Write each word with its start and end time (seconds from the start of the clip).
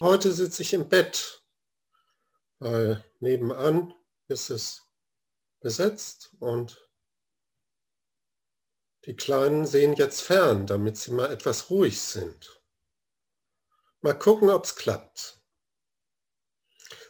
Heute 0.00 0.32
sitze 0.32 0.62
ich 0.62 0.72
im 0.72 0.88
Bett, 0.88 1.44
weil 2.58 3.04
nebenan 3.20 3.94
ist 4.26 4.50
es 4.50 4.82
besetzt 5.60 6.34
und 6.40 6.90
die 9.04 9.14
Kleinen 9.14 9.66
sehen 9.66 9.92
jetzt 9.94 10.22
fern, 10.22 10.66
damit 10.66 10.96
sie 10.96 11.12
mal 11.12 11.30
etwas 11.30 11.70
ruhig 11.70 12.00
sind. 12.00 12.60
Mal 14.00 14.18
gucken, 14.18 14.50
ob 14.50 14.64
es 14.64 14.74
klappt. 14.74 15.40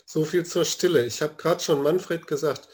So 0.05 0.27
viel 0.27 0.45
zur 0.45 0.67
Stille. 0.67 1.07
Ich 1.07 1.23
habe 1.23 1.37
gerade 1.37 1.63
schon 1.63 1.83
Manfred 1.83 2.27
gesagt, 2.27 2.69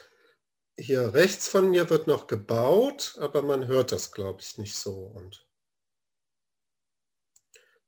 hier 0.77 1.15
rechts 1.15 1.47
von 1.47 1.71
mir 1.71 1.89
wird 1.89 2.09
noch 2.09 2.27
gebaut, 2.27 3.15
aber 3.19 3.43
man 3.43 3.69
hört 3.69 3.93
das, 3.93 4.11
glaube 4.11 4.41
ich, 4.41 4.59
nicht 4.59 4.77
so. 4.77 4.97
Und 5.05 5.47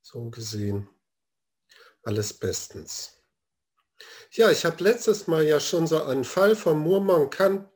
so 0.02 0.30
gesehen 0.30 0.88
alles 2.02 2.32
bestens. 2.34 3.22
Ja, 4.30 4.50
ich 4.50 4.64
habe 4.64 4.82
letztes 4.82 5.26
Mal 5.26 5.44
ja 5.44 5.60
schon 5.60 5.86
so 5.86 6.02
einen 6.02 6.24
Fall 6.24 6.56
vom 6.56 6.80
Murmankan 6.80 7.68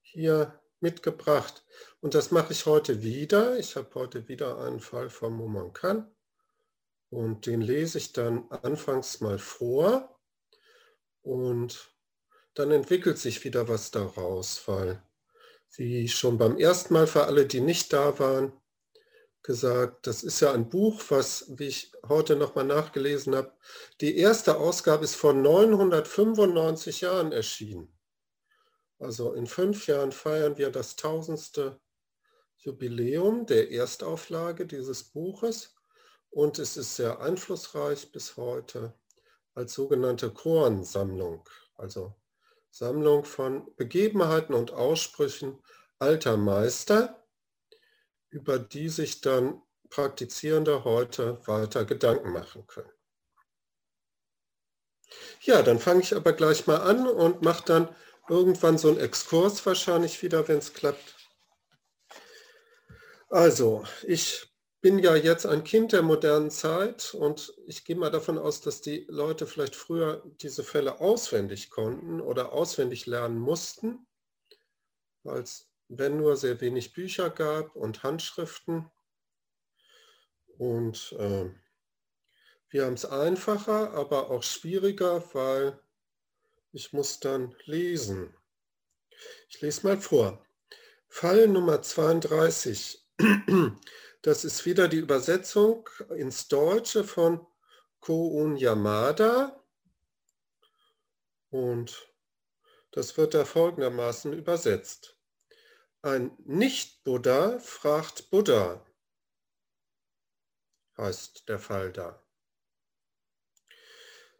hier 0.00 0.58
mitgebracht 0.80 1.64
und 2.00 2.14
das 2.14 2.30
mache 2.30 2.52
ich 2.52 2.66
heute 2.66 3.02
wieder. 3.02 3.58
Ich 3.58 3.76
habe 3.76 3.94
heute 3.94 4.28
wieder 4.28 4.58
einen 4.58 4.80
Fall 4.80 5.10
vom 5.10 5.36
Murmankan 5.36 6.10
und 7.10 7.46
den 7.46 7.60
lese 7.60 7.98
ich 7.98 8.12
dann 8.12 8.50
anfangs 8.50 9.20
mal 9.20 9.38
vor 9.38 10.20
und 11.22 11.90
dann 12.54 12.70
entwickelt 12.70 13.18
sich 13.18 13.44
wieder 13.44 13.68
was 13.68 13.90
daraus, 13.90 14.66
weil 14.66 15.02
wie 15.76 16.08
schon 16.08 16.38
beim 16.38 16.56
ersten 16.56 16.94
Mal 16.94 17.06
für 17.06 17.24
alle, 17.24 17.46
die 17.46 17.60
nicht 17.60 17.92
da 17.92 18.18
waren, 18.18 18.52
gesagt, 19.48 20.06
das 20.06 20.24
ist 20.24 20.40
ja 20.40 20.52
ein 20.52 20.68
Buch, 20.68 21.00
was, 21.08 21.46
wie 21.58 21.68
ich 21.68 21.90
heute 22.06 22.36
nochmal 22.36 22.66
nachgelesen 22.66 23.34
habe, 23.34 23.50
die 24.02 24.18
erste 24.18 24.58
Ausgabe 24.58 25.04
ist 25.04 25.14
vor 25.14 25.32
995 25.32 27.00
Jahren 27.00 27.32
erschienen. 27.32 27.90
Also 28.98 29.32
in 29.32 29.46
fünf 29.46 29.86
Jahren 29.86 30.12
feiern 30.12 30.58
wir 30.58 30.68
das 30.68 30.96
tausendste 30.96 31.80
Jubiläum 32.58 33.46
der 33.46 33.72
Erstauflage 33.72 34.66
dieses 34.66 35.04
Buches. 35.04 35.74
Und 36.28 36.58
es 36.58 36.76
ist 36.76 36.96
sehr 36.96 37.20
einflussreich 37.20 38.12
bis 38.12 38.36
heute 38.36 38.92
als 39.54 39.72
sogenannte 39.72 40.30
Koransammlung, 40.30 41.48
also 41.74 42.14
Sammlung 42.70 43.24
von 43.24 43.74
Begebenheiten 43.76 44.52
und 44.52 44.72
Aussprüchen 44.72 45.58
alter 45.98 46.36
Meister, 46.36 47.24
über 48.30 48.58
die 48.58 48.88
sich 48.88 49.20
dann 49.20 49.62
Praktizierende 49.90 50.84
heute 50.84 51.40
weiter 51.46 51.84
Gedanken 51.84 52.32
machen 52.32 52.66
können. 52.66 52.90
Ja, 55.40 55.62
dann 55.62 55.78
fange 55.78 56.02
ich 56.02 56.14
aber 56.14 56.32
gleich 56.32 56.66
mal 56.66 56.78
an 56.78 57.06
und 57.06 57.42
mache 57.42 57.64
dann 57.64 57.94
irgendwann 58.28 58.76
so 58.76 58.88
einen 58.88 59.00
Exkurs 59.00 59.64
wahrscheinlich 59.64 60.22
wieder, 60.22 60.46
wenn 60.48 60.58
es 60.58 60.74
klappt. 60.74 61.16
Also, 63.30 63.84
ich 64.06 64.48
bin 64.80 64.98
ja 64.98 65.16
jetzt 65.16 65.44
ein 65.44 65.64
Kind 65.64 65.92
der 65.92 66.02
modernen 66.02 66.50
Zeit 66.50 67.12
und 67.14 67.52
ich 67.66 67.84
gehe 67.84 67.96
mal 67.96 68.10
davon 68.10 68.38
aus, 68.38 68.60
dass 68.60 68.80
die 68.80 69.06
Leute 69.08 69.46
vielleicht 69.46 69.74
früher 69.74 70.22
diese 70.40 70.62
Fälle 70.62 71.00
auswendig 71.00 71.70
konnten 71.70 72.20
oder 72.20 72.52
auswendig 72.52 73.06
lernen 73.06 73.38
mussten, 73.38 74.06
weil 75.24 75.42
es 75.42 75.67
wenn 75.88 76.18
nur 76.18 76.36
sehr 76.36 76.60
wenig 76.60 76.92
Bücher 76.92 77.30
gab 77.30 77.74
und 77.74 78.02
Handschriften. 78.02 78.90
Und 80.58 81.14
äh, 81.18 81.50
wir 82.70 82.84
haben 82.84 82.94
es 82.94 83.06
einfacher, 83.06 83.92
aber 83.94 84.30
auch 84.30 84.42
schwieriger, 84.42 85.22
weil 85.34 85.80
ich 86.72 86.92
muss 86.92 87.20
dann 87.20 87.56
lesen. 87.64 88.34
Ich 89.48 89.60
lese 89.60 89.86
mal 89.86 89.98
vor. 89.98 90.44
Fall 91.08 91.48
Nummer 91.48 91.82
32. 91.82 93.04
Das 94.22 94.44
ist 94.44 94.66
wieder 94.66 94.88
die 94.88 94.98
Übersetzung 94.98 95.88
ins 96.16 96.48
Deutsche 96.48 97.04
von 97.04 97.46
Koun 98.00 98.56
Yamada. 98.56 99.64
Und 101.50 102.12
das 102.90 103.16
wird 103.16 103.34
da 103.34 103.44
folgendermaßen 103.44 104.32
übersetzt. 104.32 105.17
Ein 106.02 106.30
Nicht-Buddha 106.44 107.58
fragt 107.58 108.30
Buddha, 108.30 108.86
heißt 110.96 111.48
der 111.48 111.58
Fall 111.58 111.92
da. 111.92 112.22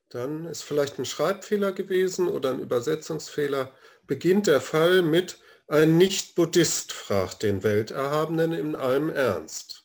Dann 0.08 0.46
ist 0.46 0.62
vielleicht 0.62 0.98
ein 0.98 1.04
Schreibfehler 1.04 1.72
gewesen 1.72 2.28
oder 2.28 2.50
ein 2.50 2.60
Übersetzungsfehler. 2.60 3.74
Beginnt 4.06 4.46
der 4.46 4.60
Fall 4.60 5.02
mit 5.02 5.40
ein 5.66 5.98
Nicht-Buddhist 5.98 6.92
fragt 6.92 7.42
den 7.42 7.62
Welterhabenen 7.62 8.52
in 8.52 8.76
allem 8.76 9.10
Ernst. 9.10 9.84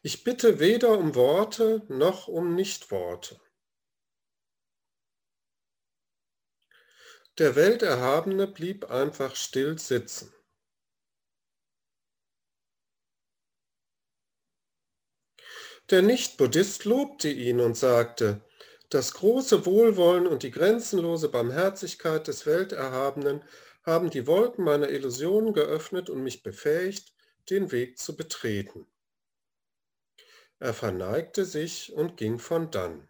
Ich 0.00 0.24
bitte 0.24 0.58
weder 0.58 0.98
um 0.98 1.14
Worte 1.14 1.84
noch 1.88 2.28
um 2.28 2.54
Nichtworte. 2.54 3.40
Der 7.38 7.56
Welterhabene 7.56 8.46
blieb 8.46 8.90
einfach 8.90 9.36
still 9.36 9.78
sitzen. 9.78 10.34
Der 15.88 16.02
Nicht-Buddhist 16.02 16.84
lobte 16.84 17.28
ihn 17.30 17.60
und 17.60 17.76
sagte, 17.76 18.42
das 18.90 19.14
große 19.14 19.64
Wohlwollen 19.64 20.26
und 20.26 20.42
die 20.42 20.50
grenzenlose 20.50 21.30
Barmherzigkeit 21.30 22.28
des 22.28 22.44
Welterhabenen 22.44 23.42
haben 23.82 24.10
die 24.10 24.26
Wolken 24.26 24.64
meiner 24.64 24.90
Illusionen 24.90 25.54
geöffnet 25.54 26.10
und 26.10 26.22
mich 26.22 26.42
befähigt, 26.42 27.14
den 27.48 27.72
Weg 27.72 27.98
zu 27.98 28.14
betreten. 28.14 28.86
Er 30.58 30.74
verneigte 30.74 31.46
sich 31.46 31.94
und 31.94 32.18
ging 32.18 32.38
von 32.38 32.70
dann. 32.70 33.08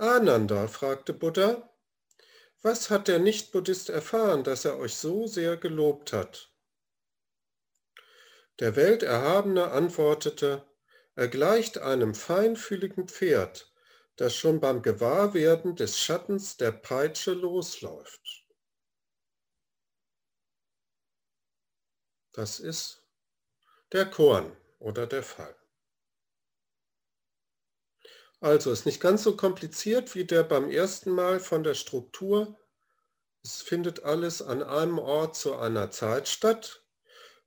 Ananda, 0.00 0.68
fragte 0.68 1.12
Buddha, 1.12 1.68
was 2.62 2.88
hat 2.88 3.08
der 3.08 3.18
Nicht-Buddhist 3.18 3.88
erfahren, 3.88 4.44
dass 4.44 4.64
er 4.64 4.78
euch 4.78 4.94
so 4.94 5.26
sehr 5.26 5.56
gelobt 5.56 6.12
hat? 6.12 6.52
Der 8.60 8.76
Welterhabene 8.76 9.72
antwortete, 9.72 10.64
er 11.16 11.26
gleicht 11.26 11.78
einem 11.78 12.14
feinfühligen 12.14 13.08
Pferd, 13.08 13.72
das 14.14 14.36
schon 14.36 14.60
beim 14.60 14.82
Gewahrwerden 14.82 15.74
des 15.74 15.98
Schattens 15.98 16.56
der 16.56 16.70
Peitsche 16.70 17.32
losläuft. 17.32 18.46
Das 22.30 22.60
ist 22.60 23.02
der 23.90 24.08
Korn 24.08 24.56
oder 24.78 25.08
der 25.08 25.24
Fall. 25.24 25.57
Also 28.40 28.70
ist 28.70 28.86
nicht 28.86 29.00
ganz 29.00 29.24
so 29.24 29.36
kompliziert 29.36 30.14
wie 30.14 30.24
der 30.24 30.44
beim 30.44 30.70
ersten 30.70 31.10
Mal 31.10 31.40
von 31.40 31.64
der 31.64 31.74
Struktur. 31.74 32.56
Es 33.42 33.62
findet 33.62 34.04
alles 34.04 34.42
an 34.42 34.62
einem 34.62 34.98
Ort 34.98 35.34
zu 35.36 35.56
einer 35.56 35.90
Zeit 35.90 36.28
statt, 36.28 36.84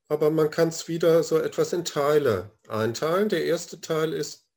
aber 0.10 0.32
man 0.32 0.50
kann 0.50 0.68
es 0.68 0.90
wieder 0.90 1.24
so 1.24 1.38
etwas 1.38 1.72
in 1.72 1.86
Teile 1.86 2.52
einteilen. 2.68 3.30
Der 3.30 3.46
erste 3.46 3.80
Teil 3.80 4.12
ist, 4.12 4.50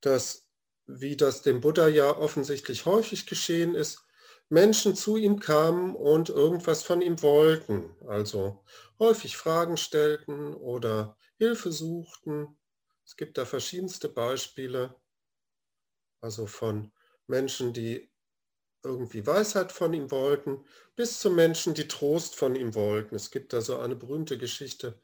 dass, 0.00 0.48
wie 0.86 1.16
das 1.16 1.42
dem 1.42 1.60
Buddha 1.60 1.88
ja 1.88 2.16
offensichtlich 2.16 2.86
häufig 2.86 3.26
geschehen 3.26 3.74
ist, 3.74 4.04
Menschen 4.48 4.94
zu 4.94 5.16
ihm 5.16 5.40
kamen 5.40 5.96
und 5.96 6.28
irgendwas 6.28 6.84
von 6.84 7.02
ihm 7.02 7.20
wollten, 7.22 7.96
also 8.06 8.62
häufig 9.00 9.36
Fragen 9.36 9.76
stellten 9.76 10.54
oder 10.54 11.16
Hilfe 11.38 11.72
suchten. 11.72 12.56
Es 13.04 13.16
gibt 13.16 13.38
da 13.38 13.44
verschiedenste 13.44 14.08
Beispiele 14.08 14.94
also 16.24 16.46
von 16.46 16.90
Menschen, 17.26 17.74
die 17.74 18.10
irgendwie 18.82 19.26
Weisheit 19.26 19.72
von 19.72 19.92
ihm 19.94 20.10
wollten, 20.10 20.64
bis 20.96 21.20
zu 21.20 21.30
Menschen, 21.30 21.74
die 21.74 21.86
Trost 21.86 22.34
von 22.34 22.56
ihm 22.56 22.74
wollten. 22.74 23.14
Es 23.14 23.30
gibt 23.30 23.52
da 23.52 23.60
so 23.60 23.78
eine 23.78 23.94
berühmte 23.94 24.38
Geschichte, 24.38 24.98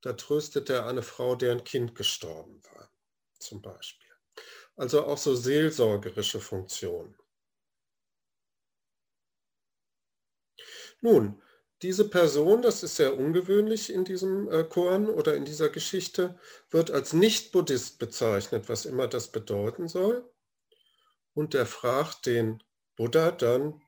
da 0.00 0.14
tröstet 0.14 0.70
er 0.70 0.86
eine 0.86 1.02
Frau, 1.02 1.36
deren 1.36 1.64
Kind 1.64 1.94
gestorben 1.94 2.62
war, 2.72 2.90
zum 3.38 3.62
Beispiel. 3.62 4.10
Also 4.76 5.04
auch 5.04 5.18
so 5.18 5.34
seelsorgerische 5.34 6.40
Funktionen. 6.40 7.14
Nun, 11.02 11.42
diese 11.82 12.08
Person, 12.08 12.62
das 12.62 12.82
ist 12.82 12.96
sehr 12.96 13.18
ungewöhnlich 13.18 13.92
in 13.92 14.04
diesem 14.04 14.50
äh, 14.50 14.64
Koran 14.64 15.08
oder 15.08 15.34
in 15.34 15.44
dieser 15.44 15.68
Geschichte, 15.68 16.38
wird 16.70 16.90
als 16.90 17.12
Nicht-Buddhist 17.12 17.98
bezeichnet, 17.98 18.68
was 18.70 18.86
immer 18.86 19.08
das 19.08 19.28
bedeuten 19.32 19.88
soll. 19.88 20.31
Und 21.34 21.54
er 21.54 21.66
fragt 21.66 22.26
den 22.26 22.62
Buddha 22.96 23.30
dann, 23.30 23.82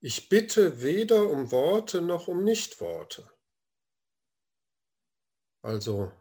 ich 0.00 0.28
bitte 0.28 0.82
weder 0.82 1.28
um 1.28 1.50
Worte 1.50 2.00
noch 2.00 2.28
um 2.28 2.44
Nichtworte. 2.44 3.30
Also 5.62 6.12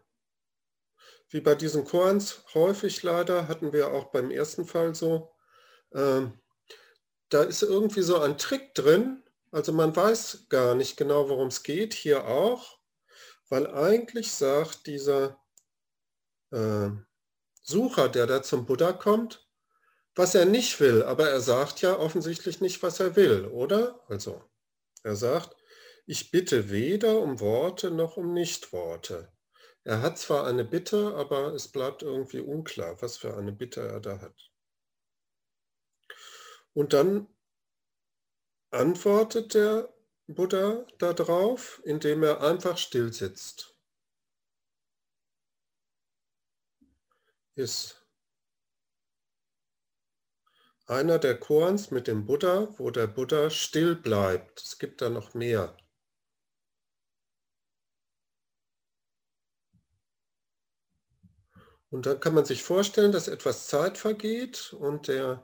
wie 1.29 1.41
bei 1.41 1.55
diesen 1.55 1.85
Koans 1.85 2.43
häufig 2.53 3.03
leider, 3.03 3.47
hatten 3.47 3.73
wir 3.73 3.91
auch 3.91 4.05
beim 4.11 4.31
ersten 4.31 4.65
Fall 4.65 4.95
so, 4.95 5.33
ähm, 5.93 6.39
da 7.29 7.43
ist 7.43 7.61
irgendwie 7.63 8.01
so 8.01 8.19
ein 8.19 8.37
Trick 8.37 8.73
drin, 8.73 9.23
also 9.51 9.73
man 9.73 9.95
weiß 9.95 10.47
gar 10.49 10.75
nicht 10.75 10.95
genau, 10.95 11.27
worum 11.29 11.47
es 11.47 11.63
geht, 11.63 11.93
hier 11.93 12.25
auch, 12.27 12.79
weil 13.49 13.67
eigentlich 13.67 14.31
sagt 14.31 14.87
dieser 14.87 15.37
äh, 16.51 16.89
Sucher, 17.61 18.07
der 18.07 18.27
da 18.27 18.41
zum 18.41 18.65
Buddha 18.65 18.93
kommt, 18.93 19.46
was 20.17 20.35
er 20.35 20.45
nicht 20.45 20.79
will, 20.79 21.03
aber 21.03 21.29
er 21.29 21.41
sagt 21.41 21.81
ja 21.81 21.97
offensichtlich 21.97 22.61
nicht, 22.61 22.81
was 22.83 22.99
er 22.99 23.15
will, 23.15 23.45
oder? 23.45 24.03
Also, 24.09 24.43
er 25.03 25.15
sagt, 25.15 25.55
ich 26.05 26.31
bitte 26.31 26.69
weder 26.69 27.19
um 27.19 27.39
Worte 27.39 27.91
noch 27.91 28.17
um 28.17 28.33
Nichtworte. 28.33 29.31
Er 29.83 30.01
hat 30.01 30.17
zwar 30.17 30.45
eine 30.47 30.65
Bitte, 30.65 31.15
aber 31.15 31.53
es 31.53 31.67
bleibt 31.69 32.01
irgendwie 32.01 32.39
unklar, 32.39 33.01
was 33.01 33.17
für 33.17 33.37
eine 33.37 33.51
Bitte 33.51 33.81
er 33.81 33.99
da 33.99 34.19
hat. 34.19 34.51
Und 36.73 36.93
dann 36.93 37.27
antwortet 38.71 39.53
der 39.53 39.93
Buddha 40.27 40.85
darauf, 40.97 41.81
indem 41.85 42.23
er 42.23 42.41
einfach 42.41 42.77
still 42.77 43.13
sitzt. 43.13 43.75
Ist 47.55 48.06
einer 50.87 51.19
der 51.19 51.37
Koans 51.37 51.91
mit 51.91 52.07
dem 52.07 52.25
Buddha, 52.25 52.69
wo 52.77 52.89
der 52.91 53.07
Buddha 53.07 53.49
still 53.49 53.95
bleibt. 53.95 54.61
Es 54.61 54.79
gibt 54.79 55.01
da 55.01 55.09
noch 55.09 55.33
mehr. 55.33 55.75
Und 61.89 62.05
dann 62.05 62.19
kann 62.19 62.33
man 62.33 62.45
sich 62.45 62.63
vorstellen, 62.63 63.11
dass 63.11 63.27
etwas 63.27 63.67
Zeit 63.67 63.97
vergeht 63.97 64.73
und 64.73 65.07
der 65.07 65.43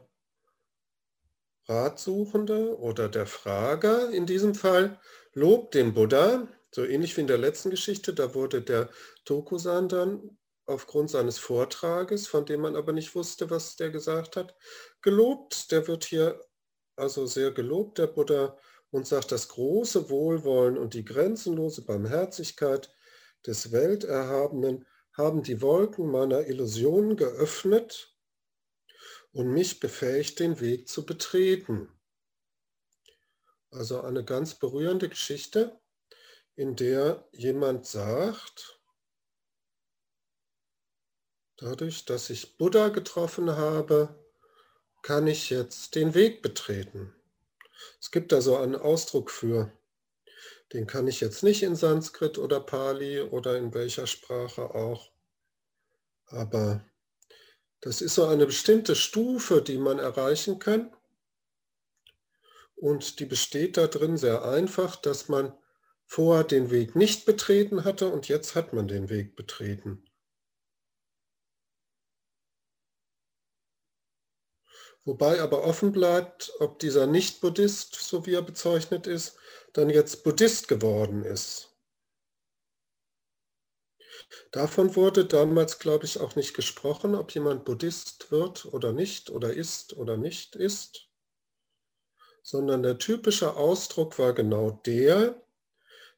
Ratsuchende 1.67 2.77
oder 2.77 3.07
der 3.07 3.25
Frager 3.25 4.09
in 4.09 4.25
diesem 4.25 4.53
Fall 4.53 4.99
lobt 5.33 5.73
den 5.73 5.93
Buddha, 5.93 6.47
so 6.71 6.83
ähnlich 6.83 7.15
wie 7.15 7.21
in 7.21 7.27
der 7.27 7.37
letzten 7.37 7.69
Geschichte, 7.69 8.13
da 8.13 8.33
wurde 8.33 8.61
der 8.61 8.89
Tokusan 9.23 9.87
dann 9.87 10.37
aufgrund 10.65 11.09
seines 11.09 11.37
Vortrages, 11.37 12.27
von 12.27 12.45
dem 12.45 12.61
man 12.61 12.75
aber 12.75 12.93
nicht 12.93 13.15
wusste, 13.15 13.49
was 13.49 13.75
der 13.75 13.89
gesagt 13.89 14.35
hat, 14.35 14.55
gelobt. 15.01 15.71
Der 15.71 15.87
wird 15.87 16.05
hier 16.05 16.43
also 16.95 17.25
sehr 17.25 17.51
gelobt, 17.51 17.97
der 17.97 18.07
Buddha, 18.07 18.57
und 18.91 19.07
sagt, 19.07 19.31
das 19.31 19.47
große 19.47 20.09
Wohlwollen 20.11 20.77
und 20.77 20.93
die 20.93 21.03
grenzenlose 21.03 21.83
Barmherzigkeit 21.83 22.91
des 23.45 23.71
Welterhabenen 23.71 24.85
haben 25.13 25.41
die 25.41 25.61
Wolken 25.61 26.11
meiner 26.11 26.47
Illusionen 26.47 27.17
geöffnet 27.17 28.15
und 29.31 29.47
mich 29.51 29.79
befähigt, 29.79 30.39
den 30.39 30.59
Weg 30.59 30.87
zu 30.87 31.05
betreten. 31.05 31.89
Also 33.71 34.01
eine 34.01 34.23
ganz 34.23 34.53
berührende 34.53 35.09
Geschichte, 35.09 35.79
in 36.55 36.75
der 36.75 37.27
jemand 37.31 37.87
sagt, 37.87 38.79
dadurch, 41.57 42.05
dass 42.05 42.29
ich 42.29 42.57
Buddha 42.57 42.89
getroffen 42.89 43.51
habe, 43.51 44.15
kann 45.01 45.27
ich 45.27 45.49
jetzt 45.49 45.95
den 45.95 46.13
Weg 46.13 46.41
betreten. 46.41 47.13
Es 47.99 48.11
gibt 48.11 48.31
da 48.31 48.41
so 48.41 48.57
einen 48.57 48.75
Ausdruck 48.75 49.29
für. 49.29 49.71
Den 50.71 50.87
kann 50.87 51.07
ich 51.07 51.19
jetzt 51.19 51.43
nicht 51.43 51.61
in 51.61 51.75
Sanskrit 51.75 52.37
oder 52.37 52.59
Pali 52.59 53.21
oder 53.21 53.57
in 53.57 53.73
welcher 53.73 54.07
Sprache 54.07 54.73
auch. 54.73 55.11
Aber 56.27 56.83
das 57.81 58.01
ist 58.01 58.15
so 58.15 58.25
eine 58.25 58.45
bestimmte 58.45 58.95
Stufe, 58.95 59.61
die 59.61 59.77
man 59.77 59.99
erreichen 59.99 60.57
kann. 60.57 60.95
Und 62.75 63.19
die 63.19 63.25
besteht 63.25 63.77
darin 63.77 64.17
sehr 64.17 64.43
einfach, 64.45 64.95
dass 64.95 65.29
man 65.29 65.53
vorher 66.05 66.43
den 66.43 66.71
Weg 66.71 66.95
nicht 66.95 67.25
betreten 67.25 67.83
hatte 67.83 68.07
und 68.07 68.27
jetzt 68.27 68.55
hat 68.55 68.73
man 68.73 68.87
den 68.87 69.09
Weg 69.09 69.35
betreten. 69.35 70.03
Wobei 75.05 75.41
aber 75.41 75.63
offen 75.63 75.91
bleibt, 75.91 76.53
ob 76.59 76.79
dieser 76.79 77.07
Nicht-Buddhist, 77.07 77.95
so 77.95 78.25
wie 78.25 78.35
er 78.35 78.41
bezeichnet 78.41 79.05
ist, 79.05 79.35
dann 79.73 79.89
jetzt 79.89 80.23
Buddhist 80.23 80.67
geworden 80.67 81.23
ist. 81.23 81.69
Davon 84.51 84.95
wurde 84.95 85.25
damals, 85.25 85.79
glaube 85.79 86.05
ich, 86.05 86.19
auch 86.19 86.35
nicht 86.35 86.53
gesprochen, 86.53 87.15
ob 87.15 87.31
jemand 87.33 87.65
Buddhist 87.65 88.31
wird 88.31 88.65
oder 88.65 88.93
nicht, 88.93 89.29
oder 89.29 89.53
ist 89.53 89.93
oder 89.97 90.15
nicht 90.15 90.55
ist, 90.55 91.09
sondern 92.41 92.83
der 92.83 92.97
typische 92.97 93.55
Ausdruck 93.55 94.17
war 94.19 94.33
genau 94.33 94.71
der, 94.85 95.41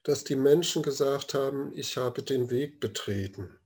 dass 0.03 0.23
die 0.23 0.35
Menschen 0.35 0.83
gesagt 0.83 1.33
haben, 1.33 1.71
ich 1.73 1.97
habe 1.97 2.21
den 2.21 2.51
Weg 2.51 2.79
betreten. 2.79 3.59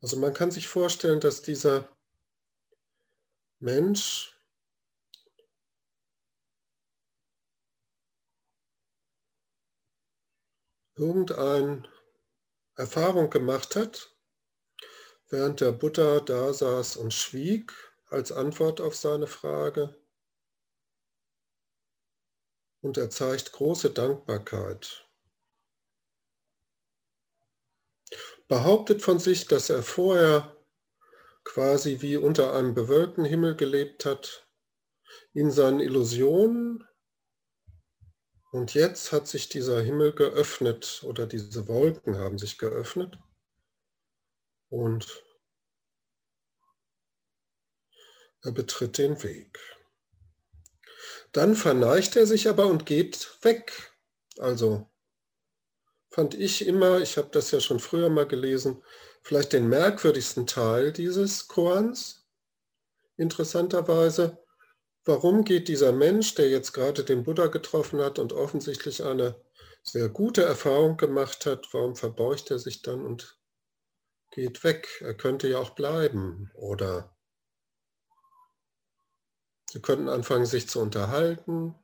Also 0.00 0.16
man 0.16 0.34
kann 0.34 0.50
sich 0.50 0.66
vorstellen, 0.66 1.20
dass 1.20 1.42
dieser 1.42 1.95
Mensch 3.58 4.36
irgendein 10.94 11.88
Erfahrung 12.74 13.30
gemacht 13.30 13.76
hat, 13.76 14.14
während 15.28 15.60
der 15.60 15.72
Buddha 15.72 16.20
da 16.20 16.52
saß 16.52 16.96
und 16.96 17.12
schwieg 17.12 17.72
als 18.08 18.32
Antwort 18.32 18.80
auf 18.80 18.94
seine 18.94 19.26
Frage. 19.26 19.98
Und 22.82 22.98
er 22.98 23.10
zeigt 23.10 23.52
große 23.52 23.90
Dankbarkeit. 23.90 25.08
Behauptet 28.48 29.02
von 29.02 29.18
sich, 29.18 29.48
dass 29.48 29.70
er 29.70 29.82
vorher 29.82 30.55
quasi 31.46 32.02
wie 32.02 32.16
unter 32.16 32.54
einem 32.54 32.74
bewölkten 32.74 33.24
Himmel 33.24 33.54
gelebt 33.54 34.04
hat, 34.04 34.46
in 35.32 35.52
seinen 35.52 35.80
Illusionen 35.80 36.84
und 38.50 38.74
jetzt 38.74 39.12
hat 39.12 39.28
sich 39.28 39.48
dieser 39.48 39.80
Himmel 39.80 40.12
geöffnet 40.12 41.02
oder 41.04 41.26
diese 41.26 41.68
Wolken 41.68 42.18
haben 42.18 42.38
sich 42.38 42.58
geöffnet 42.58 43.18
und 44.70 45.24
er 48.42 48.52
betritt 48.52 48.98
den 48.98 49.22
Weg. 49.22 49.58
Dann 51.32 51.54
verneigt 51.54 52.16
er 52.16 52.26
sich 52.26 52.48
aber 52.48 52.66
und 52.66 52.86
geht 52.86 53.38
weg. 53.42 53.92
Also 54.38 54.90
fand 56.16 56.32
ich 56.32 56.66
immer, 56.66 57.02
ich 57.02 57.18
habe 57.18 57.28
das 57.30 57.50
ja 57.50 57.60
schon 57.60 57.78
früher 57.78 58.08
mal 58.08 58.26
gelesen, 58.26 58.82
vielleicht 59.22 59.52
den 59.52 59.68
merkwürdigsten 59.68 60.46
Teil 60.46 60.90
dieses 60.90 61.46
Koans, 61.46 62.26
interessanterweise, 63.18 64.42
warum 65.04 65.44
geht 65.44 65.68
dieser 65.68 65.92
Mensch, 65.92 66.34
der 66.34 66.48
jetzt 66.48 66.72
gerade 66.72 67.04
den 67.04 67.22
Buddha 67.22 67.48
getroffen 67.48 68.00
hat 68.00 68.18
und 68.18 68.32
offensichtlich 68.32 69.04
eine 69.04 69.38
sehr 69.82 70.08
gute 70.08 70.42
Erfahrung 70.42 70.96
gemacht 70.96 71.44
hat, 71.44 71.68
warum 71.72 71.96
verbeugt 71.96 72.50
er 72.50 72.58
sich 72.58 72.80
dann 72.80 73.04
und 73.04 73.38
geht 74.30 74.64
weg? 74.64 74.88
Er 75.02 75.12
könnte 75.12 75.48
ja 75.48 75.58
auch 75.58 75.74
bleiben 75.74 76.50
oder? 76.54 77.14
Sie 79.70 79.82
könnten 79.82 80.08
anfangen, 80.08 80.46
sich 80.46 80.66
zu 80.66 80.80
unterhalten 80.80 81.74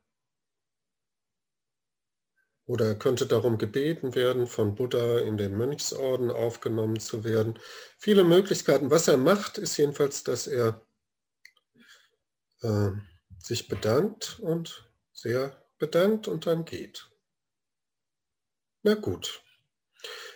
oder 2.65 2.87
er 2.87 2.95
könnte 2.95 3.25
darum 3.25 3.57
gebeten 3.57 4.15
werden, 4.15 4.47
von 4.47 4.75
Buddha 4.75 5.19
in 5.19 5.37
den 5.37 5.57
Mönchsorden 5.57 6.31
aufgenommen 6.31 6.99
zu 6.99 7.23
werden. 7.23 7.59
Viele 7.97 8.23
Möglichkeiten. 8.23 8.89
Was 8.89 9.07
er 9.07 9.17
macht, 9.17 9.57
ist 9.57 9.77
jedenfalls, 9.77 10.23
dass 10.23 10.47
er 10.47 10.85
äh, 12.61 12.91
sich 13.39 13.67
bedankt 13.67 14.39
und 14.39 14.89
sehr 15.11 15.61
bedankt 15.77 16.27
und 16.27 16.45
dann 16.45 16.63
geht. 16.63 17.09
Na 18.83 18.95
gut, 18.95 19.43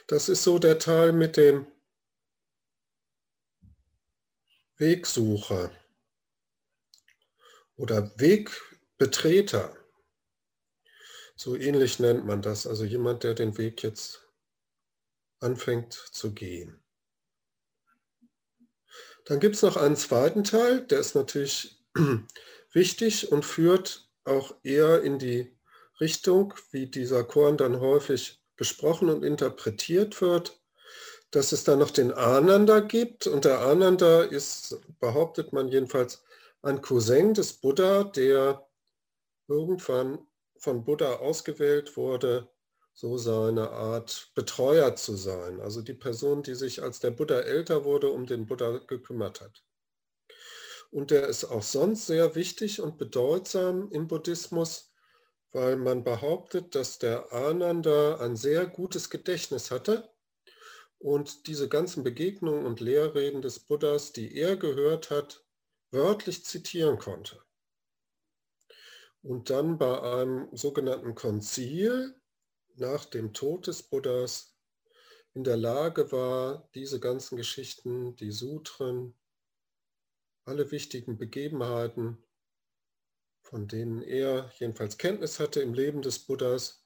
das 0.08 0.30
ist 0.30 0.44
so 0.44 0.60
der 0.60 0.80
Teil 0.80 1.14
mit 1.14 1.38
dem 1.38 1.68
Wegsucher 4.78 5.72
oder 7.76 8.12
Wegbetreter. 8.18 9.77
So 11.39 11.56
ähnlich 11.56 12.00
nennt 12.00 12.25
man 12.25 12.41
das, 12.41 12.65
also 12.65 12.84
jemand, 12.84 13.24
der 13.24 13.36
den 13.36 13.60
Weg 13.60 13.84
jetzt 13.84 14.27
anfängt 15.39 15.94
zu 15.94 16.34
gehen. 16.34 16.84
Dann 19.25 19.39
gibt 19.39 19.56
es 19.56 19.62
noch 19.62 19.77
einen 19.77 19.96
zweiten 19.96 20.44
Teil, 20.44 20.82
der 20.82 21.00
ist 21.00 21.13
natürlich 21.13 21.79
wichtig 22.74 23.32
und 23.32 23.46
führt 23.46 24.10
auch 24.24 24.56
eher 24.63 25.03
in 25.03 25.20
die 25.20 25.56
Richtung, 26.01 26.56
wie 26.72 26.88
dieser 26.88 27.24
Korn 27.24 27.56
dann 27.56 27.79
häufig 27.79 28.41
gesprochen 28.56 29.10
und 29.10 29.24
interpretiert 29.24 30.20
wird, 30.22 30.60
dass 31.29 31.51
es 31.51 31.63
da 31.63 31.75
noch 31.75 31.91
den 31.91 32.12
Ananda 32.12 32.79
gibt 32.79 33.27
und 33.27 33.46
der 33.46 33.60
Ananda 33.60 34.24
ist, 34.24 34.79
behauptet 35.00 35.53
man 35.53 35.67
jedenfalls, 35.67 36.24
ein 36.63 36.82
Cousin 36.82 37.36
des 37.36 37.53
Buddha, 37.53 38.03
der 38.03 38.67
irgendwann 39.48 40.27
von 40.60 40.84
Buddha 40.84 41.18
ausgewählt 41.18 41.98
wurde, 41.98 42.50
so 42.94 43.18
seine 43.18 43.70
Art 43.70 44.32
Betreuer 44.34 44.96
zu 44.96 45.16
sein, 45.16 45.62
also 45.62 45.82
die 45.82 45.94
Person, 45.94 46.42
die 46.42 46.56
sich, 46.56 46.82
als 46.82 47.00
der 47.00 47.12
Buddha 47.12 47.42
älter 47.42 47.86
wurde, 47.86 48.10
um 48.10 48.26
den 48.26 48.48
Buddha 48.48 48.80
gekümmert 48.88 49.42
hat. 49.42 49.64
Und 50.90 51.12
der 51.12 51.28
ist 51.28 51.46
auch 51.46 51.64
sonst 51.64 52.08
sehr 52.08 52.34
wichtig 52.36 52.82
und 52.82 52.98
bedeutsam 52.98 53.92
im 53.92 54.08
Buddhismus, 54.08 54.94
weil 55.52 55.76
man 55.76 56.04
behauptet, 56.04 56.76
dass 56.76 56.98
der 56.98 57.32
Ananda 57.32 58.18
ein 58.18 58.36
sehr 58.36 58.66
gutes 58.66 59.10
Gedächtnis 59.10 59.70
hatte 59.70 60.10
und 60.98 61.48
diese 61.48 61.70
ganzen 61.70 62.04
Begegnungen 62.04 62.66
und 62.66 62.80
Lehrreden 62.80 63.42
des 63.42 63.60
Buddhas, 63.60 64.12
die 64.12 64.36
er 64.36 64.58
gehört 64.58 65.12
hat, 65.12 65.46
wörtlich 65.92 66.44
zitieren 66.46 66.98
konnte. 66.98 67.42
Und 69.22 69.50
dann 69.50 69.78
bei 69.78 70.02
einem 70.02 70.48
sogenannten 70.56 71.16
Konzil 71.16 72.16
nach 72.76 73.06
dem 73.06 73.34
Tod 73.34 73.68
des 73.68 73.84
Buddhas 73.84 74.58
in 75.34 75.44
der 75.44 75.58
Lage 75.58 76.12
war, 76.12 76.70
diese 76.74 77.00
ganzen 77.00 77.38
Geschichten, 77.38 78.16
die 78.16 78.32
Sutren, 78.32 79.16
alle 80.46 80.72
wichtigen 80.72 81.18
Begebenheiten, 81.18 82.24
von 83.42 83.68
denen 83.68 84.02
er 84.02 84.52
jedenfalls 84.58 84.98
Kenntnis 84.98 85.40
hatte 85.40 85.62
im 85.62 85.74
Leben 85.74 86.02
des 86.02 86.20
Buddhas, 86.20 86.86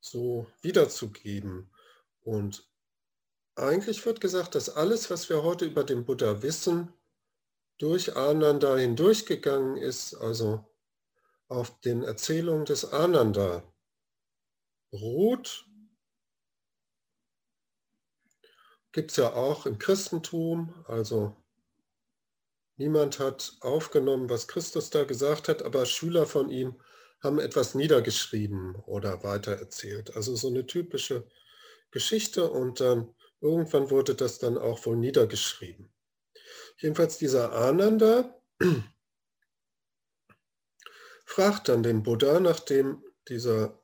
so 0.00 0.46
wiederzugeben. 0.62 1.70
Und 2.20 2.68
eigentlich 3.56 4.04
wird 4.06 4.20
gesagt, 4.20 4.54
dass 4.54 4.68
alles, 4.68 5.10
was 5.10 5.28
wir 5.28 5.42
heute 5.42 5.64
über 5.64 5.84
den 5.84 6.04
Buddha 6.04 6.42
wissen, 6.42 6.92
durch 7.78 8.16
Ananda 8.16 8.76
hindurchgegangen 8.76 9.76
ist, 9.76 10.14
also 10.14 10.64
auf 11.48 11.80
den 11.80 12.02
Erzählungen 12.02 12.64
des 12.64 12.84
Ananda 12.92 13.62
beruht. 14.90 15.66
Gibt 18.92 19.10
es 19.10 19.16
ja 19.16 19.32
auch 19.32 19.66
im 19.66 19.78
Christentum, 19.78 20.74
also 20.86 21.36
niemand 22.76 23.18
hat 23.18 23.56
aufgenommen, 23.60 24.30
was 24.30 24.48
Christus 24.48 24.90
da 24.90 25.04
gesagt 25.04 25.48
hat, 25.48 25.62
aber 25.62 25.84
Schüler 25.86 26.26
von 26.26 26.50
ihm 26.50 26.80
haben 27.20 27.38
etwas 27.38 27.74
niedergeschrieben 27.74 28.76
oder 28.86 29.22
weitererzählt. 29.24 30.14
Also 30.16 30.36
so 30.36 30.48
eine 30.48 30.66
typische 30.66 31.28
Geschichte 31.90 32.50
und 32.50 32.80
dann 32.80 33.14
irgendwann 33.40 33.90
wurde 33.90 34.14
das 34.14 34.38
dann 34.38 34.56
auch 34.56 34.84
wohl 34.86 34.96
niedergeschrieben. 34.96 35.92
Jedenfalls 36.78 37.18
dieser 37.18 37.52
Ananda 37.52 38.40
fragt 41.38 41.68
dann 41.68 41.84
den 41.84 42.02
Buddha, 42.02 42.40
nachdem 42.40 43.00
dieser 43.28 43.80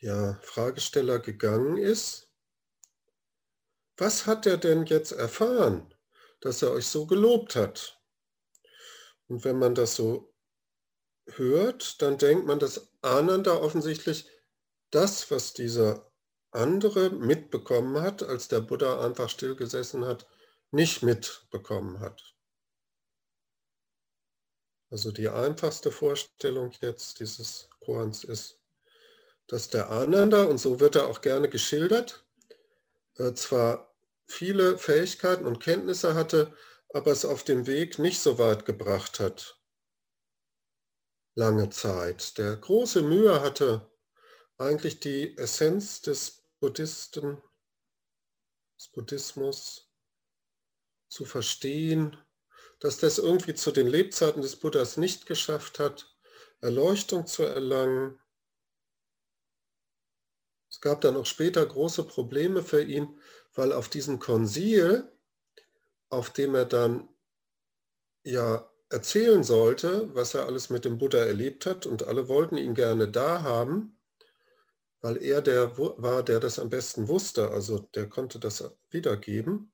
ja, 0.00 0.40
Fragesteller 0.40 1.18
gegangen 1.18 1.76
ist, 1.76 2.32
was 3.98 4.24
hat 4.24 4.46
er 4.46 4.56
denn 4.56 4.86
jetzt 4.86 5.12
erfahren, 5.12 5.94
dass 6.40 6.62
er 6.62 6.70
euch 6.70 6.86
so 6.86 7.06
gelobt 7.06 7.54
hat? 7.54 8.00
Und 9.28 9.44
wenn 9.44 9.58
man 9.58 9.74
das 9.74 9.94
so 9.94 10.34
hört, 11.26 12.00
dann 12.00 12.16
denkt 12.16 12.46
man, 12.46 12.58
dass 12.58 12.90
Ananda 13.02 13.52
offensichtlich 13.52 14.26
das, 14.90 15.30
was 15.30 15.52
dieser 15.52 16.10
andere 16.50 17.10
mitbekommen 17.10 18.00
hat, 18.00 18.22
als 18.22 18.48
der 18.48 18.60
Buddha 18.60 19.04
einfach 19.04 19.28
stillgesessen 19.28 20.06
hat, 20.06 20.26
nicht 20.70 21.02
mitbekommen 21.02 22.00
hat. 22.00 22.31
Also 24.92 25.10
die 25.10 25.30
einfachste 25.30 25.90
Vorstellung 25.90 26.70
jetzt 26.82 27.18
dieses 27.18 27.70
Korans 27.80 28.24
ist, 28.24 28.60
dass 29.46 29.70
der 29.70 29.90
Ananda, 29.90 30.44
und 30.44 30.58
so 30.58 30.80
wird 30.80 30.96
er 30.96 31.06
auch 31.06 31.22
gerne 31.22 31.48
geschildert, 31.48 32.26
äh, 33.16 33.32
zwar 33.32 33.96
viele 34.26 34.76
Fähigkeiten 34.76 35.46
und 35.46 35.60
Kenntnisse 35.60 36.14
hatte, 36.14 36.54
aber 36.92 37.10
es 37.10 37.24
auf 37.24 37.42
dem 37.42 37.66
Weg 37.66 37.98
nicht 37.98 38.20
so 38.20 38.38
weit 38.38 38.66
gebracht 38.66 39.18
hat. 39.18 39.58
Lange 41.36 41.70
Zeit. 41.70 42.36
Der 42.36 42.54
große 42.54 43.00
Mühe 43.00 43.40
hatte, 43.40 43.90
eigentlich 44.58 45.00
die 45.00 45.38
Essenz 45.38 46.02
des 46.02 46.42
Buddhisten, 46.60 47.40
des 48.76 48.88
Buddhismus 48.88 49.90
zu 51.08 51.24
verstehen, 51.24 52.14
dass 52.82 52.98
das 52.98 53.18
irgendwie 53.18 53.54
zu 53.54 53.70
den 53.70 53.86
Lebzeiten 53.86 54.42
des 54.42 54.56
Buddhas 54.56 54.96
nicht 54.96 55.26
geschafft 55.26 55.78
hat, 55.78 56.12
Erleuchtung 56.60 57.28
zu 57.28 57.44
erlangen. 57.44 58.18
Es 60.68 60.80
gab 60.80 61.00
dann 61.00 61.14
auch 61.16 61.26
später 61.26 61.64
große 61.64 62.02
Probleme 62.02 62.60
für 62.60 62.82
ihn, 62.82 63.20
weil 63.54 63.72
auf 63.72 63.88
diesem 63.88 64.18
Konzil, 64.18 65.08
auf 66.08 66.30
dem 66.30 66.56
er 66.56 66.64
dann 66.64 67.08
ja 68.24 68.68
erzählen 68.90 69.44
sollte, 69.44 70.12
was 70.16 70.34
er 70.34 70.46
alles 70.46 70.68
mit 70.68 70.84
dem 70.84 70.98
Buddha 70.98 71.18
erlebt 71.18 71.66
hat 71.66 71.86
und 71.86 72.02
alle 72.02 72.26
wollten 72.26 72.56
ihn 72.56 72.74
gerne 72.74 73.06
da 73.08 73.42
haben, 73.42 73.96
weil 75.00 75.22
er 75.22 75.40
der 75.40 75.78
war, 75.78 76.24
der 76.24 76.40
das 76.40 76.58
am 76.58 76.68
besten 76.68 77.06
wusste, 77.06 77.52
also 77.52 77.78
der 77.94 78.08
konnte 78.08 78.40
das 78.40 78.72
wiedergeben. 78.90 79.71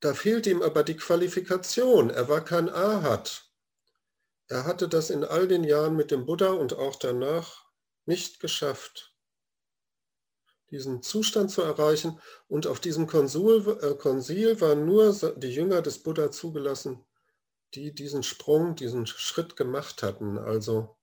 Da 0.00 0.14
fehlt 0.14 0.46
ihm 0.46 0.62
aber 0.62 0.82
die 0.82 0.96
Qualifikation. 0.96 2.10
Er 2.10 2.28
war 2.28 2.44
kein 2.44 2.68
Ahat. 2.68 3.50
Er 4.48 4.64
hatte 4.64 4.88
das 4.88 5.10
in 5.10 5.24
all 5.24 5.48
den 5.48 5.64
Jahren 5.64 5.96
mit 5.96 6.10
dem 6.10 6.26
Buddha 6.26 6.50
und 6.50 6.74
auch 6.74 6.96
danach 6.96 7.64
nicht 8.04 8.38
geschafft, 8.38 9.16
diesen 10.70 11.02
Zustand 11.02 11.50
zu 11.50 11.62
erreichen. 11.62 12.20
Und 12.46 12.66
auf 12.66 12.78
diesem 12.78 13.06
Konsul, 13.06 13.78
äh, 13.82 13.94
Konsil 13.94 14.60
waren 14.60 14.86
nur 14.86 15.12
die 15.36 15.52
Jünger 15.52 15.82
des 15.82 16.02
Buddha 16.02 16.30
zugelassen, 16.30 17.04
die 17.74 17.92
diesen 17.92 18.22
Sprung, 18.22 18.76
diesen 18.76 19.06
Schritt 19.06 19.56
gemacht 19.56 20.02
hatten. 20.02 20.38
Also 20.38 20.96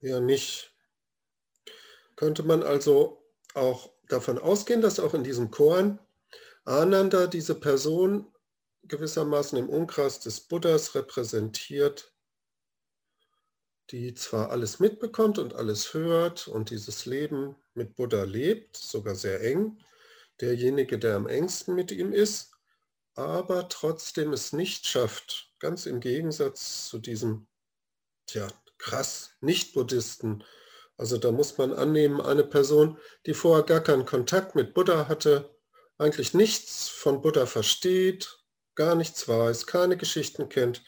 ja 0.00 0.20
nicht. 0.20 0.74
Könnte 2.16 2.42
man 2.42 2.62
also 2.62 3.24
auch 3.54 3.91
davon 4.12 4.38
ausgehen, 4.38 4.80
dass 4.80 5.00
auch 5.00 5.14
in 5.14 5.24
diesem 5.24 5.50
Korn 5.50 5.98
Ananda 6.64 7.26
diese 7.26 7.54
Person 7.54 8.32
gewissermaßen 8.84 9.58
im 9.58 9.68
Umkreis 9.68 10.20
des 10.20 10.40
Buddhas 10.40 10.94
repräsentiert, 10.94 12.12
die 13.90 14.14
zwar 14.14 14.50
alles 14.50 14.80
mitbekommt 14.80 15.38
und 15.38 15.54
alles 15.54 15.94
hört 15.94 16.48
und 16.48 16.70
dieses 16.70 17.06
Leben 17.06 17.56
mit 17.74 17.96
Buddha 17.96 18.24
lebt, 18.24 18.76
sogar 18.76 19.14
sehr 19.14 19.40
eng, 19.42 19.78
derjenige, 20.40 20.98
der 20.98 21.16
am 21.16 21.26
engsten 21.26 21.74
mit 21.74 21.90
ihm 21.90 22.12
ist, 22.12 22.52
aber 23.14 23.68
trotzdem 23.68 24.32
es 24.32 24.52
nicht 24.52 24.86
schafft, 24.86 25.52
ganz 25.58 25.86
im 25.86 26.00
Gegensatz 26.00 26.88
zu 26.88 26.98
diesem, 26.98 27.46
tja, 28.26 28.48
krass 28.78 29.30
Nicht-Buddhisten, 29.40 30.44
also 30.96 31.18
da 31.18 31.32
muss 31.32 31.58
man 31.58 31.72
annehmen, 31.72 32.20
eine 32.20 32.44
Person, 32.44 32.98
die 33.26 33.34
vorher 33.34 33.64
gar 33.64 33.80
keinen 33.80 34.06
Kontakt 34.06 34.54
mit 34.54 34.74
Buddha 34.74 35.08
hatte, 35.08 35.54
eigentlich 35.98 36.34
nichts 36.34 36.88
von 36.88 37.22
Buddha 37.22 37.46
versteht, 37.46 38.38
gar 38.74 38.94
nichts 38.94 39.28
weiß, 39.28 39.66
keine 39.66 39.96
Geschichten 39.96 40.48
kennt, 40.48 40.82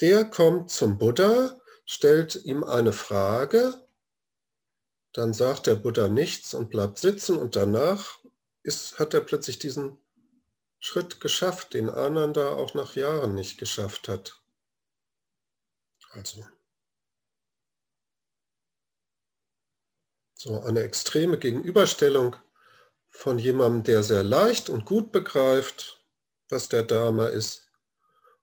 der 0.00 0.24
kommt 0.24 0.70
zum 0.70 0.98
Buddha, 0.98 1.60
stellt 1.84 2.44
ihm 2.44 2.64
eine 2.64 2.92
Frage, 2.92 3.74
dann 5.12 5.32
sagt 5.32 5.66
der 5.66 5.76
Buddha 5.76 6.08
nichts 6.08 6.54
und 6.54 6.70
bleibt 6.70 6.98
sitzen 6.98 7.36
und 7.38 7.56
danach 7.56 8.18
ist, 8.62 8.98
hat 8.98 9.14
er 9.14 9.20
plötzlich 9.20 9.58
diesen 9.58 9.98
Schritt 10.80 11.20
geschafft, 11.20 11.74
den 11.74 11.88
Ananda 11.88 12.50
auch 12.50 12.74
nach 12.74 12.96
Jahren 12.96 13.34
nicht 13.34 13.58
geschafft 13.58 14.08
hat. 14.08 14.40
Also 16.10 16.44
so 20.44 20.60
eine 20.60 20.82
extreme 20.82 21.38
Gegenüberstellung 21.38 22.36
von 23.08 23.38
jemandem, 23.38 23.82
der 23.82 24.02
sehr 24.02 24.22
leicht 24.22 24.68
und 24.68 24.84
gut 24.84 25.10
begreift, 25.10 26.04
was 26.50 26.68
der 26.68 26.82
Dharma 26.82 27.28
ist, 27.28 27.62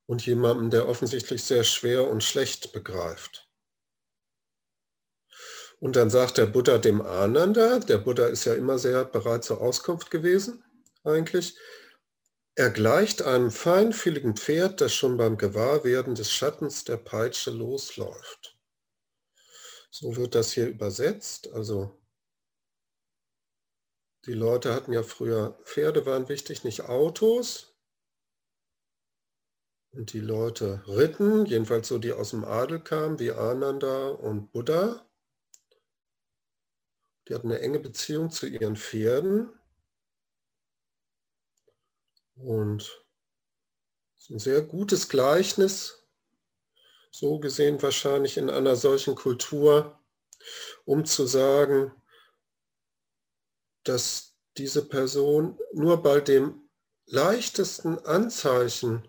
und 0.07 0.25
jemandem, 0.25 0.71
der 0.71 0.89
offensichtlich 0.89 1.43
sehr 1.43 1.63
schwer 1.63 2.09
und 2.09 2.23
schlecht 2.23 2.73
begreift. 2.73 3.47
Und 5.79 5.95
dann 5.95 6.09
sagt 6.09 6.39
der 6.39 6.47
Buddha 6.47 6.79
dem 6.79 7.01
Ananda, 7.01 7.77
der 7.77 7.99
Buddha 7.99 8.25
ist 8.25 8.45
ja 8.45 8.55
immer 8.55 8.79
sehr 8.79 9.05
bereit 9.05 9.43
zur 9.43 9.61
Auskunft 9.61 10.09
gewesen, 10.09 10.63
eigentlich, 11.03 11.55
er 12.55 12.71
gleicht 12.71 13.21
einem 13.21 13.51
feinfühligen 13.51 14.35
Pferd, 14.35 14.81
das 14.81 14.93
schon 14.93 15.17
beim 15.17 15.37
Gewahrwerden 15.37 16.15
des 16.15 16.31
Schattens 16.31 16.83
der 16.83 16.97
Peitsche 16.97 17.51
losläuft. 17.51 18.50
So 19.91 20.15
wird 20.15 20.35
das 20.35 20.53
hier 20.53 20.67
übersetzt. 20.67 21.51
Also 21.51 22.01
die 24.25 24.33
Leute 24.33 24.73
hatten 24.73 24.93
ja 24.93 25.03
früher, 25.03 25.59
Pferde 25.63 26.05
waren 26.05 26.29
wichtig, 26.29 26.63
nicht 26.63 26.83
Autos. 26.83 27.75
Und 29.91 30.13
die 30.13 30.21
Leute 30.21 30.83
ritten, 30.87 31.45
jedenfalls 31.45 31.89
so 31.89 31.97
die 31.97 32.13
aus 32.13 32.29
dem 32.29 32.45
Adel 32.45 32.79
kamen, 32.79 33.19
wie 33.19 33.31
Ananda 33.31 34.07
und 34.09 34.51
Buddha. 34.51 35.05
Die 37.27 37.35
hatten 37.35 37.51
eine 37.51 37.59
enge 37.59 37.79
Beziehung 37.79 38.31
zu 38.31 38.47
ihren 38.47 38.77
Pferden. 38.77 39.49
Und 42.35 43.05
ein 44.29 44.39
sehr 44.39 44.61
gutes 44.61 45.09
Gleichnis, 45.09 46.00
so 47.11 47.39
gesehen 47.39 47.81
wahrscheinlich 47.81 48.37
in 48.37 48.49
einer 48.49 48.75
solchen 48.75 49.15
Kultur, 49.15 49.99
um 50.85 51.05
zu 51.05 51.25
sagen, 51.27 51.91
dass 53.83 54.35
diese 54.57 54.87
Person 54.87 55.59
nur 55.73 56.01
bei 56.01 56.19
dem 56.21 56.69
leichtesten 57.05 57.99
Anzeichen 57.99 59.07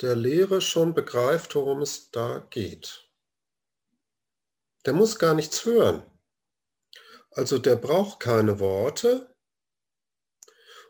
der 0.00 0.16
Lehre 0.16 0.60
schon 0.60 0.94
begreift, 0.94 1.54
worum 1.54 1.82
es 1.82 2.10
da 2.10 2.38
geht. 2.50 3.08
Der 4.86 4.94
muss 4.94 5.18
gar 5.18 5.34
nichts 5.34 5.64
hören. 5.64 6.02
Also 7.32 7.58
der 7.58 7.76
braucht 7.76 8.20
keine 8.20 8.58
Worte 8.58 9.34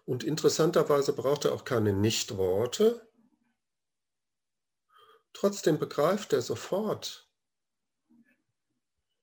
und 0.07 0.25
interessanterweise 0.25 1.13
braucht 1.13 1.45
er 1.45 1.53
auch 1.53 1.65
keine 1.65 1.93
Nichtworte. 1.93 3.10
Trotzdem 5.33 5.79
begreift 5.79 6.33
er 6.33 6.43
sofort, 6.43 7.29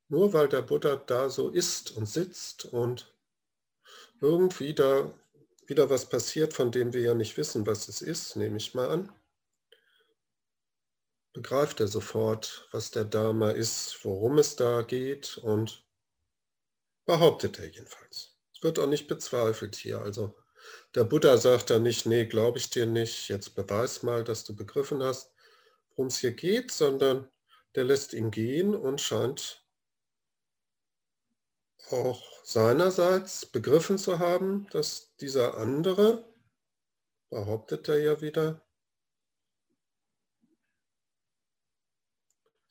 nur 0.10 0.34
weil 0.34 0.48
der 0.48 0.62
Buddha 0.62 0.96
da 0.96 1.30
so 1.30 1.50
ist 1.50 1.92
und 1.92 2.06
sitzt 2.06 2.66
und 2.66 3.14
irgendwie 4.22 4.74
da 4.74 5.14
wieder 5.68 5.90
was 5.90 6.08
passiert, 6.08 6.54
von 6.54 6.72
dem 6.72 6.94
wir 6.94 7.02
ja 7.02 7.14
nicht 7.14 7.38
wissen, 7.38 7.68
was 7.68 7.88
es 7.88 8.02
ist, 8.02 8.36
nehme 8.36 8.58
ich 8.58 8.74
mal 8.74 8.90
an, 8.90 9.12
begreift 11.34 11.80
er 11.82 11.88
sofort, 11.88 12.68
was 12.72 12.90
der 12.92 13.06
Dharma 13.06 13.52
ist, 13.52 14.04
worum 14.04 14.38
es 14.38 14.56
da 14.56 14.82
geht 14.82 15.38
und 15.38 15.84
behauptet 17.06 17.60
er 17.60 17.68
jedenfalls. 17.68 18.38
Es 18.54 18.64
wird 18.64 18.80
auch 18.80 18.88
nicht 18.88 19.08
bezweifelt 19.08 19.76
hier. 19.76 20.00
Also 20.00 20.36
der 20.96 21.04
Buddha 21.04 21.38
sagt 21.38 21.70
da 21.70 21.80
nicht, 21.80 22.06
nee, 22.06 22.26
glaube 22.26 22.58
ich 22.58 22.70
dir 22.70 22.86
nicht, 22.86 23.30
jetzt 23.30 23.56
beweis 23.56 24.04
mal, 24.04 24.24
dass 24.24 24.46
du 24.46 24.56
begriffen 24.56 25.04
hast, 25.04 25.32
worum 25.98 26.08
es 26.08 26.20
hier 26.20 26.34
geht, 26.34 26.72
sondern 26.72 27.30
der 27.76 27.84
lässt 27.84 28.14
ihn 28.14 28.32
gehen 28.32 28.76
und 28.76 29.02
scheint 29.02 29.66
auch 31.90 32.24
seinerseits 32.44 33.46
begriffen 33.46 33.98
zu 33.98 34.20
haben, 34.20 34.68
dass 34.70 35.16
dieser 35.18 35.58
andere, 35.58 36.32
behauptet 37.30 37.90
er 37.90 38.00
ja 38.00 38.22
wieder, 38.22 38.62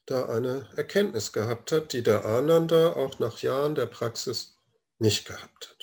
da 0.06 0.26
eine 0.26 0.70
Erkenntnis 0.76 1.32
gehabt 1.32 1.72
hat, 1.72 1.92
die 1.92 2.02
der 2.02 2.24
Ananda 2.24 2.92
auch 2.92 3.18
nach 3.18 3.40
Jahren 3.40 3.74
der 3.74 3.86
Praxis 3.86 4.56
nicht 4.98 5.26
gehabt 5.26 5.68
hat. 5.68 5.75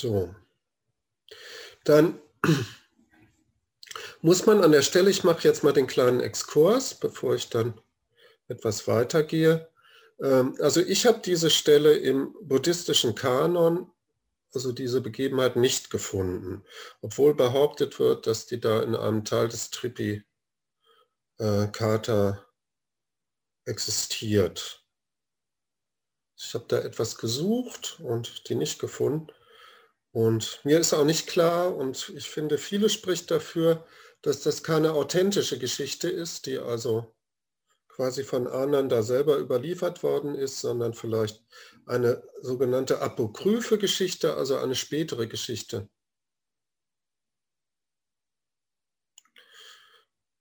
So, 0.00 0.34
dann 1.84 2.18
muss 4.22 4.46
man 4.46 4.64
an 4.64 4.72
der 4.72 4.80
Stelle, 4.80 5.10
ich 5.10 5.24
mache 5.24 5.46
jetzt 5.46 5.62
mal 5.62 5.74
den 5.74 5.86
kleinen 5.86 6.20
Exkurs, 6.20 6.94
bevor 6.94 7.34
ich 7.34 7.50
dann 7.50 7.78
etwas 8.48 8.88
weitergehe. 8.88 9.68
Ähm, 10.22 10.56
also 10.60 10.80
ich 10.80 11.04
habe 11.04 11.20
diese 11.22 11.50
Stelle 11.50 11.98
im 11.98 12.34
buddhistischen 12.40 13.14
Kanon, 13.14 13.92
also 14.54 14.72
diese 14.72 15.02
Begebenheit 15.02 15.56
nicht 15.56 15.90
gefunden, 15.90 16.64
obwohl 17.02 17.34
behauptet 17.34 17.98
wird, 17.98 18.26
dass 18.26 18.46
die 18.46 18.58
da 18.58 18.82
in 18.82 18.96
einem 18.96 19.26
Teil 19.26 19.48
des 19.48 19.68
Trippi 19.68 20.24
äh, 21.38 22.32
existiert. 23.66 24.82
Ich 26.38 26.54
habe 26.54 26.64
da 26.68 26.78
etwas 26.78 27.18
gesucht 27.18 28.00
und 28.00 28.48
die 28.48 28.54
nicht 28.54 28.78
gefunden. 28.78 29.30
Und 30.12 30.60
mir 30.64 30.80
ist 30.80 30.92
auch 30.92 31.04
nicht 31.04 31.28
klar, 31.28 31.76
und 31.76 32.12
ich 32.16 32.28
finde, 32.30 32.58
viele 32.58 32.88
spricht 32.88 33.30
dafür, 33.30 33.86
dass 34.22 34.42
das 34.42 34.62
keine 34.62 34.92
authentische 34.94 35.58
Geschichte 35.58 36.10
ist, 36.10 36.46
die 36.46 36.58
also 36.58 37.14
quasi 37.88 38.24
von 38.24 38.46
Ananda 38.48 39.02
selber 39.02 39.38
überliefert 39.38 40.02
worden 40.02 40.34
ist, 40.34 40.60
sondern 40.60 40.94
vielleicht 40.94 41.44
eine 41.86 42.22
sogenannte 42.40 43.00
apokryphe 43.00 43.78
Geschichte, 43.78 44.34
also 44.34 44.56
eine 44.56 44.74
spätere 44.74 45.28
Geschichte. 45.28 45.88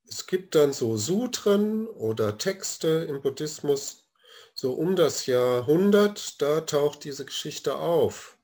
Es 0.08 0.26
gibt 0.26 0.56
dann 0.56 0.74
so 0.74 0.98
Sutren 0.98 1.88
oder 1.88 2.40
Texte 2.40 3.06
im 3.08 3.22
Buddhismus, 3.22 4.10
so 4.56 4.74
um 4.74 4.96
das 4.96 5.28
Jahr 5.28 5.68
100, 5.68 6.42
da 6.42 6.62
taucht 6.62 7.04
diese 7.04 7.26
Geschichte 7.26 7.76
auf. 7.76 8.38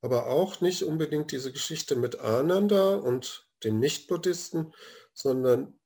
Aber 0.00 0.26
auch 0.26 0.60
nicht 0.60 0.82
unbedingt 0.82 1.32
diese 1.32 1.52
Geschichte 1.52 1.96
mit 1.96 2.20
Ananda 2.20 2.96
und 2.96 3.48
den 3.64 3.78
Nicht-Buddhisten, 3.78 4.72
sondern 5.12 5.78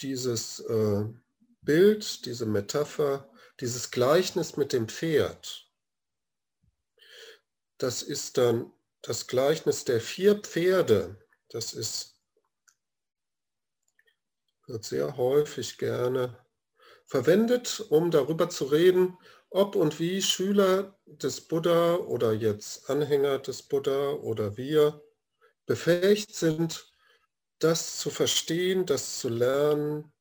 dieses 0.00 0.60
äh, 0.60 1.04
Bild, 1.62 2.26
diese 2.26 2.46
Metapher, 2.46 3.28
dieses 3.60 3.90
Gleichnis 3.90 4.56
mit 4.56 4.72
dem 4.72 4.88
Pferd, 4.88 5.66
das 7.78 8.02
ist 8.02 8.38
dann 8.38 8.72
das 9.02 9.26
Gleichnis 9.26 9.84
der 9.84 10.00
vier 10.00 10.36
Pferde. 10.36 11.18
Das 11.50 11.74
ist, 11.74 12.20
wird 14.66 14.84
sehr 14.84 15.16
häufig 15.16 15.78
gerne 15.78 16.44
verwendet, 17.04 17.84
um 17.90 18.10
darüber 18.10 18.48
zu 18.48 18.64
reden, 18.64 19.16
ob 19.56 19.74
und 19.74 19.98
wie 19.98 20.20
Schüler 20.20 20.98
des 21.06 21.40
Buddha 21.40 21.94
oder 21.96 22.32
jetzt 22.34 22.90
Anhänger 22.90 23.38
des 23.38 23.62
Buddha 23.62 24.10
oder 24.10 24.56
wir 24.58 25.02
befähigt 25.64 26.34
sind, 26.34 26.92
das 27.58 27.98
zu 27.98 28.10
verstehen, 28.10 28.84
das 28.84 29.18
zu 29.18 29.30
lernen, 29.30 30.12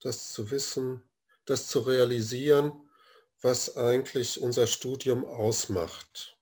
das 0.00 0.32
zu 0.32 0.50
wissen, 0.50 1.02
das 1.44 1.68
zu 1.68 1.80
realisieren, 1.80 2.72
was 3.42 3.76
eigentlich 3.76 4.40
unser 4.40 4.66
Studium 4.66 5.24
ausmacht. 5.26 6.38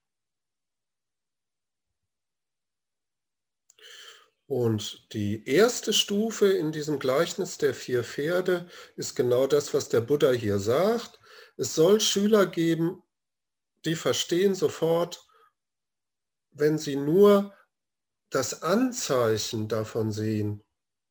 Und 4.46 5.12
die 5.12 5.44
erste 5.48 5.92
Stufe 5.92 6.48
in 6.52 6.70
diesem 6.70 7.00
Gleichnis 7.00 7.58
der 7.58 7.74
vier 7.74 8.04
Pferde 8.04 8.68
ist 8.94 9.16
genau 9.16 9.48
das, 9.48 9.74
was 9.74 9.88
der 9.88 10.00
Buddha 10.00 10.30
hier 10.30 10.60
sagt. 10.60 11.18
Es 11.56 11.74
soll 11.74 12.00
Schüler 12.00 12.46
geben, 12.46 13.02
die 13.84 13.96
verstehen 13.96 14.54
sofort, 14.54 15.26
wenn 16.50 16.78
sie 16.78 16.96
nur 16.96 17.54
das 18.30 18.62
Anzeichen 18.62 19.68
davon 19.68 20.12
sehen, 20.12 20.62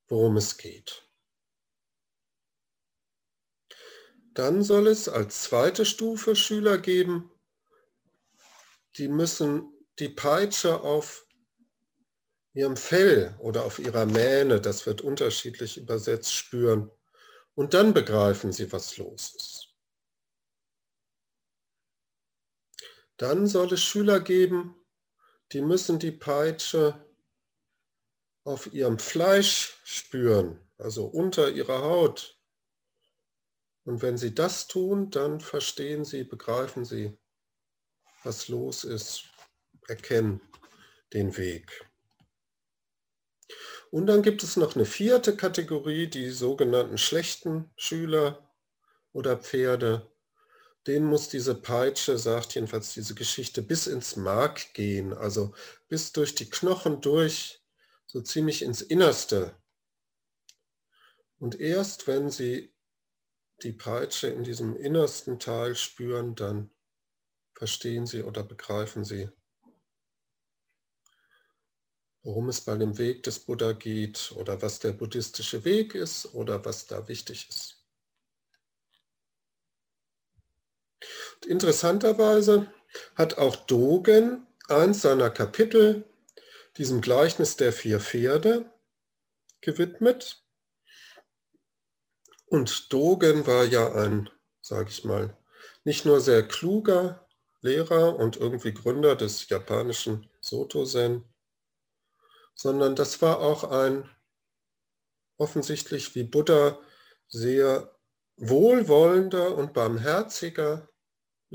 worum 0.08 0.38
es 0.38 0.58
geht. 0.58 1.08
Dann 4.34 4.63
soll 4.63 4.88
es 4.88 5.08
als 5.08 5.43
zweite 5.43 5.86
Stufe 5.86 6.36
Schüler 6.36 6.77
geben, 6.77 7.31
die 8.97 9.08
müssen 9.08 9.71
die 9.99 10.10
Peitsche 10.10 10.81
auf 10.81 11.25
ihrem 12.53 12.77
Fell 12.77 13.36
oder 13.39 13.65
auf 13.65 13.79
ihrer 13.79 14.05
Mähne, 14.05 14.60
das 14.62 14.86
wird 14.86 15.01
unterschiedlich 15.01 15.77
übersetzt, 15.77 16.34
spüren. 16.34 16.91
Und 17.53 17.73
dann 17.73 17.93
begreifen 17.93 18.51
sie, 18.51 18.71
was 18.71 18.97
los 18.97 19.34
ist. 19.36 19.55
Dann 23.17 23.47
soll 23.47 23.73
es 23.73 23.82
Schüler 23.82 24.19
geben, 24.19 24.75
die 25.51 25.62
müssen 25.62 25.99
die 25.99 26.12
Peitsche 26.12 27.06
auf 28.43 28.71
ihrem 28.73 28.99
Fleisch 28.99 29.80
spüren, 29.84 30.60
also 30.78 31.06
unter 31.06 31.49
ihrer 31.49 31.82
Haut. 31.82 32.39
Und 33.84 34.01
wenn 34.01 34.17
Sie 34.17 34.34
das 34.34 34.67
tun, 34.67 35.12
dann 35.12 35.39
verstehen 35.39 36.06
Sie, 36.06 36.23
begreifen 36.23 36.86
Sie, 36.86 37.17
was 38.23 38.47
los 38.47 38.84
ist, 38.84 39.25
erkennen 39.88 40.41
den 41.13 41.38
Weg. 41.38 41.88
Und 43.91 44.08
dann 44.08 44.23
gibt 44.23 44.43
es 44.43 44.58
noch 44.58 44.75
eine 44.75 44.86
vierte 44.86 45.38
Kategorie, 45.38 46.08
die 46.08 46.30
sogenannten 46.32 46.97
schlechten 46.97 47.71
Schüler 47.78 48.51
oder 49.13 49.38
Pferde. 49.38 50.12
Den 50.88 51.04
muss 51.06 51.30
diese 51.30 51.56
Peitsche, 51.56 52.17
sagt 52.17 52.54
jedenfalls 52.56 52.93
diese 52.93 53.15
Geschichte, 53.15 53.62
bis 53.62 53.88
ins 53.88 54.15
Mark 54.15 54.74
gehen, 54.74 55.13
also 55.13 55.54
bis 55.88 56.12
durch 56.12 56.36
die 56.36 56.50
Knochen 56.50 57.02
durch, 57.02 57.62
so 58.06 58.21
ziemlich 58.21 58.62
ins 58.62 58.82
Innerste. 58.82 59.56
Und 61.39 61.60
erst 61.60 62.08
wenn 62.08 62.30
sie 62.30 62.74
die 63.63 63.74
Peitsche 63.74 64.28
in 64.28 64.43
diesem 64.43 64.76
innersten 64.76 65.39
Teil 65.39 65.76
spüren, 65.76 66.36
dann 66.36 66.69
verstehen 67.54 68.06
sie 68.06 68.24
oder 68.24 68.43
begreifen 68.43 69.06
sie, 69.06 69.30
worum 72.21 72.50
es 72.50 72.62
bei 72.62 72.76
dem 72.78 72.98
Weg 72.98 73.24
des 73.24 73.39
Buddha 73.39 73.71
geht 73.71 74.34
oder 74.36 74.62
was 74.62 74.80
der 74.80 74.91
buddhistische 74.91 75.63
Weg 75.63 75.95
ist 75.95 76.34
oder 76.34 76.63
was 76.65 76.86
da 76.86 77.08
wichtig 77.08 77.48
ist. 77.50 77.76
Und 81.35 81.35
interessanterweise 81.45 82.67
hat 83.15 83.38
auch 83.38 83.55
Dogen 83.55 84.47
eins 84.67 85.01
seiner 85.01 85.29
Kapitel 85.29 86.03
diesem 86.77 87.01
Gleichnis 87.01 87.55
der 87.58 87.71
vier 87.71 87.99
Pferde 87.99 88.71
gewidmet. 89.62 90.43
Und 92.47 92.91
Dogen 92.93 93.47
war 93.47 93.63
ja 93.63 93.91
ein, 93.93 94.29
sage 94.62 94.89
ich 94.89 95.03
mal, 95.03 95.38
nicht 95.84 96.05
nur 96.05 96.21
sehr 96.21 96.47
kluger 96.47 97.27
Lehrer 97.62 98.17
und 98.17 98.38
irgendwie 98.38 98.73
Gründer 98.73 99.15
des 99.15 99.49
japanischen 99.49 100.29
Soto-Zen, 100.41 101.23
sondern 102.53 102.95
das 102.95 103.21
war 103.21 103.39
auch 103.39 103.63
ein 103.63 104.10
offensichtlich 105.38 106.15
wie 106.15 106.23
Buddha 106.23 106.79
sehr 107.27 107.97
wohlwollender 108.38 109.55
und 109.55 109.73
barmherziger 109.73 110.88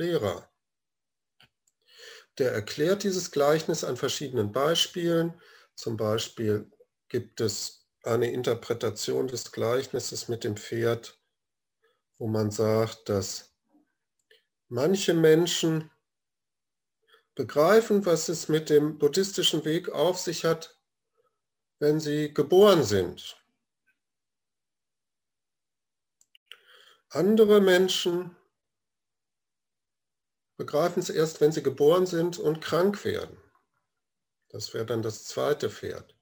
Lehrer. 0.00 0.50
Der 2.38 2.52
erklärt 2.52 3.02
dieses 3.02 3.30
Gleichnis 3.30 3.84
an 3.84 3.98
verschiedenen 3.98 4.50
Beispielen. 4.50 5.38
Zum 5.74 5.98
Beispiel 5.98 6.72
gibt 7.08 7.42
es 7.42 7.86
eine 8.02 8.32
Interpretation 8.32 9.28
des 9.28 9.52
Gleichnisses 9.52 10.28
mit 10.28 10.42
dem 10.42 10.56
Pferd, 10.56 11.20
wo 12.16 12.28
man 12.28 12.50
sagt, 12.50 13.10
dass 13.10 13.54
manche 14.68 15.12
Menschen 15.12 15.90
begreifen, 17.34 18.06
was 18.06 18.30
es 18.30 18.48
mit 18.48 18.70
dem 18.70 18.96
buddhistischen 18.96 19.66
Weg 19.66 19.90
auf 19.90 20.18
sich 20.18 20.46
hat, 20.46 20.80
wenn 21.78 22.00
sie 22.00 22.32
geboren 22.32 22.84
sind. 22.84 23.36
Andere 27.10 27.60
Menschen 27.60 28.34
begreifen 30.60 31.00
es 31.00 31.08
erst, 31.08 31.40
wenn 31.40 31.52
sie 31.52 31.62
geboren 31.62 32.04
sind 32.04 32.38
und 32.38 32.60
krank 32.60 33.02
werden. 33.06 33.38
Das 34.50 34.74
wäre 34.74 34.84
dann 34.84 35.00
das 35.00 35.24
zweite 35.24 35.70
Pferd. 35.70 36.14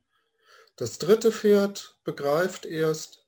Das 0.77 0.99
dritte 0.99 1.33
Pferd 1.33 1.99
begreift 2.05 2.65
erst, 2.65 3.27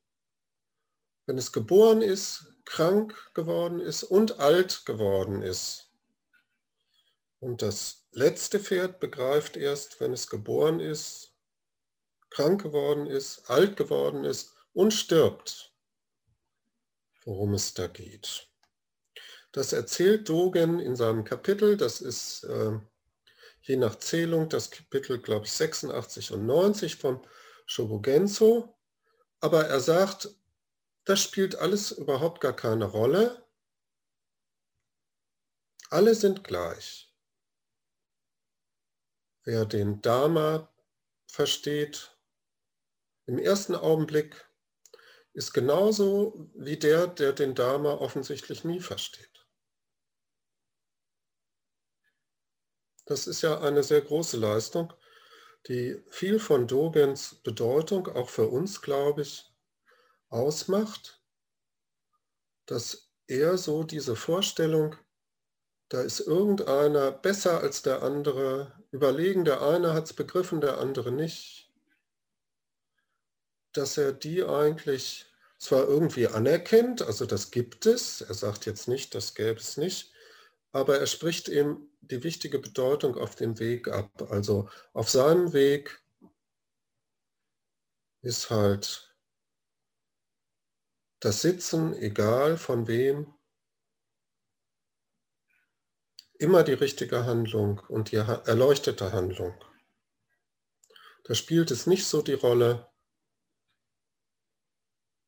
wenn 1.26 1.36
es 1.36 1.50
geboren 1.50 2.00
ist, 2.00 2.54
krank 2.64 3.34
geworden 3.34 3.80
ist 3.80 4.04
und 4.04 4.38
alt 4.38 4.86
geworden 4.86 5.42
ist. 5.42 5.90
Und 7.40 7.60
das 7.60 8.06
letzte 8.12 8.60
Pferd 8.60 9.00
begreift 9.00 9.56
erst, 9.56 9.98
wenn 9.98 10.12
es 10.12 10.28
geboren 10.28 10.78
ist, 10.78 11.34
krank 12.28 12.62
geworden 12.62 13.08
ist, 13.08 13.50
alt 13.50 13.76
geworden 13.76 14.22
ist 14.24 14.54
und 14.72 14.92
stirbt, 14.92 15.74
worum 17.24 17.54
es 17.54 17.74
da 17.74 17.88
geht. 17.88 18.49
Das 19.52 19.72
erzählt 19.72 20.28
Dogen 20.28 20.78
in 20.78 20.94
seinem 20.94 21.24
Kapitel, 21.24 21.76
das 21.76 22.00
ist 22.00 22.44
äh, 22.44 22.78
je 23.62 23.76
nach 23.76 23.96
Zählung 23.96 24.48
das 24.48 24.70
Kapitel, 24.70 25.20
glaube 25.20 25.46
ich, 25.46 25.52
86 25.52 26.32
und 26.32 26.46
90 26.46 26.96
vom 26.96 27.24
Shobogenzo. 27.66 28.76
Aber 29.40 29.66
er 29.66 29.80
sagt, 29.80 30.28
das 31.04 31.20
spielt 31.22 31.56
alles 31.56 31.92
überhaupt 31.92 32.40
gar 32.40 32.54
keine 32.54 32.84
Rolle. 32.84 33.44
Alle 35.88 36.14
sind 36.14 36.44
gleich. 36.44 37.12
Wer 39.44 39.64
den 39.64 40.02
Dharma 40.02 40.72
versteht, 41.26 42.16
im 43.26 43.38
ersten 43.38 43.74
Augenblick 43.74 44.46
ist 45.32 45.52
genauso 45.52 46.50
wie 46.54 46.76
der, 46.76 47.06
der 47.06 47.32
den 47.32 47.54
Dharma 47.54 47.94
offensichtlich 47.94 48.64
nie 48.64 48.80
versteht. 48.80 49.29
Das 53.10 53.26
ist 53.26 53.42
ja 53.42 53.60
eine 53.60 53.82
sehr 53.82 54.02
große 54.02 54.36
Leistung, 54.36 54.92
die 55.66 56.00
viel 56.10 56.38
von 56.38 56.68
Dogens 56.68 57.34
Bedeutung, 57.42 58.06
auch 58.06 58.28
für 58.28 58.46
uns, 58.46 58.82
glaube 58.82 59.22
ich, 59.22 59.52
ausmacht, 60.28 61.20
dass 62.66 63.10
er 63.26 63.58
so 63.58 63.82
diese 63.82 64.14
Vorstellung, 64.14 64.94
da 65.88 66.02
ist 66.02 66.20
irgendeiner 66.20 67.10
besser 67.10 67.58
als 67.60 67.82
der 67.82 68.04
andere, 68.04 68.80
überlegen, 68.92 69.44
der 69.44 69.60
eine 69.60 69.92
hat 69.92 70.04
es 70.04 70.12
begriffen, 70.12 70.60
der 70.60 70.78
andere 70.78 71.10
nicht, 71.10 71.68
dass 73.72 73.98
er 73.98 74.12
die 74.12 74.44
eigentlich 74.44 75.26
zwar 75.58 75.82
irgendwie 75.88 76.28
anerkennt, 76.28 77.02
also 77.02 77.26
das 77.26 77.50
gibt 77.50 77.86
es, 77.86 78.20
er 78.20 78.34
sagt 78.34 78.66
jetzt 78.66 78.86
nicht, 78.86 79.16
das 79.16 79.34
gäbe 79.34 79.58
es 79.58 79.76
nicht, 79.76 80.12
aber 80.70 81.00
er 81.00 81.08
spricht 81.08 81.48
eben 81.48 81.89
die 82.00 82.22
wichtige 82.22 82.58
Bedeutung 82.58 83.16
auf 83.16 83.34
dem 83.34 83.58
Weg 83.58 83.88
ab. 83.88 84.30
Also 84.30 84.68
auf 84.92 85.08
seinem 85.10 85.52
Weg 85.52 86.02
ist 88.22 88.50
halt 88.50 89.14
das 91.20 91.42
Sitzen, 91.42 91.94
egal 91.94 92.56
von 92.56 92.86
wem, 92.86 93.34
immer 96.38 96.62
die 96.62 96.72
richtige 96.72 97.26
Handlung 97.26 97.80
und 97.88 98.10
die 98.12 98.16
erleuchtete 98.16 99.12
Handlung. 99.12 99.54
Da 101.24 101.34
spielt 101.34 101.70
es 101.70 101.86
nicht 101.86 102.06
so 102.06 102.22
die 102.22 102.32
Rolle, 102.32 102.90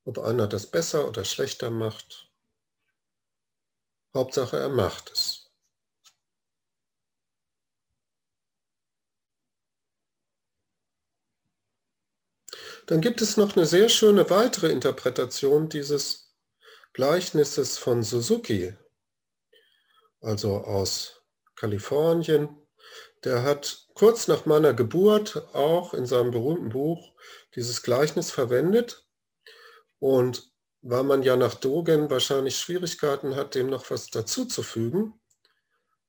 ob 0.05 0.19
einer 0.19 0.49
das 0.49 0.71
besser 0.71 1.07
oder 1.07 1.25
schlechter 1.25 1.71
macht. 1.71 2.31
Hauptsache, 4.15 4.59
er 4.59 4.71
macht 4.71 5.13
es. 5.13 5.32
Dann 12.92 13.00
gibt 13.00 13.22
es 13.22 13.38
noch 13.38 13.57
eine 13.57 13.64
sehr 13.64 13.88
schöne 13.88 14.28
weitere 14.28 14.68
Interpretation 14.68 15.70
dieses 15.70 16.35
Gleichnisses 16.92 17.78
von 17.78 18.02
Suzuki, 18.02 18.76
also 20.20 20.59
aus 20.59 21.22
Kalifornien. 21.57 22.55
Der 23.24 23.44
hat 23.44 23.87
kurz 23.94 24.28
nach 24.28 24.44
meiner 24.44 24.74
Geburt 24.74 25.42
auch 25.55 25.94
in 25.94 26.05
seinem 26.05 26.33
berühmten 26.33 26.68
Buch 26.68 27.14
dieses 27.55 27.83
Gleichnis 27.83 28.31
verwendet. 28.31 29.07
Und 29.98 30.52
weil 30.83 31.05
man 31.05 31.22
ja 31.22 31.37
nach 31.37 31.55
Dogen 31.55 32.11
wahrscheinlich 32.11 32.59
Schwierigkeiten 32.59 33.37
hat, 33.37 33.55
dem 33.55 33.70
noch 33.70 33.90
was 33.90 34.09
dazuzufügen, 34.09 35.18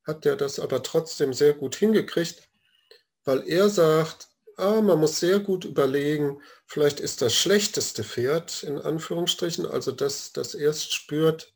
hat 0.06 0.26
er 0.26 0.36
das 0.36 0.60
aber 0.60 0.84
trotzdem 0.84 1.32
sehr 1.32 1.54
gut 1.54 1.78
hingekriegt, 1.78 2.50
weil 3.24 3.48
er 3.48 3.70
sagt, 3.70 4.33
ah, 4.58 4.82
man 4.82 5.00
muss 5.00 5.20
sehr 5.20 5.40
gut 5.40 5.66
überlegen, 5.66 6.42
vielleicht 6.66 7.00
ist 7.00 7.22
das 7.22 7.34
schlechteste 7.34 8.04
Pferd 8.04 8.64
in 8.64 8.78
Anführungsstrichen, 8.78 9.66
also 9.66 9.92
das, 9.92 10.34
das 10.34 10.54
erst 10.54 10.94
spürt, 10.94 11.54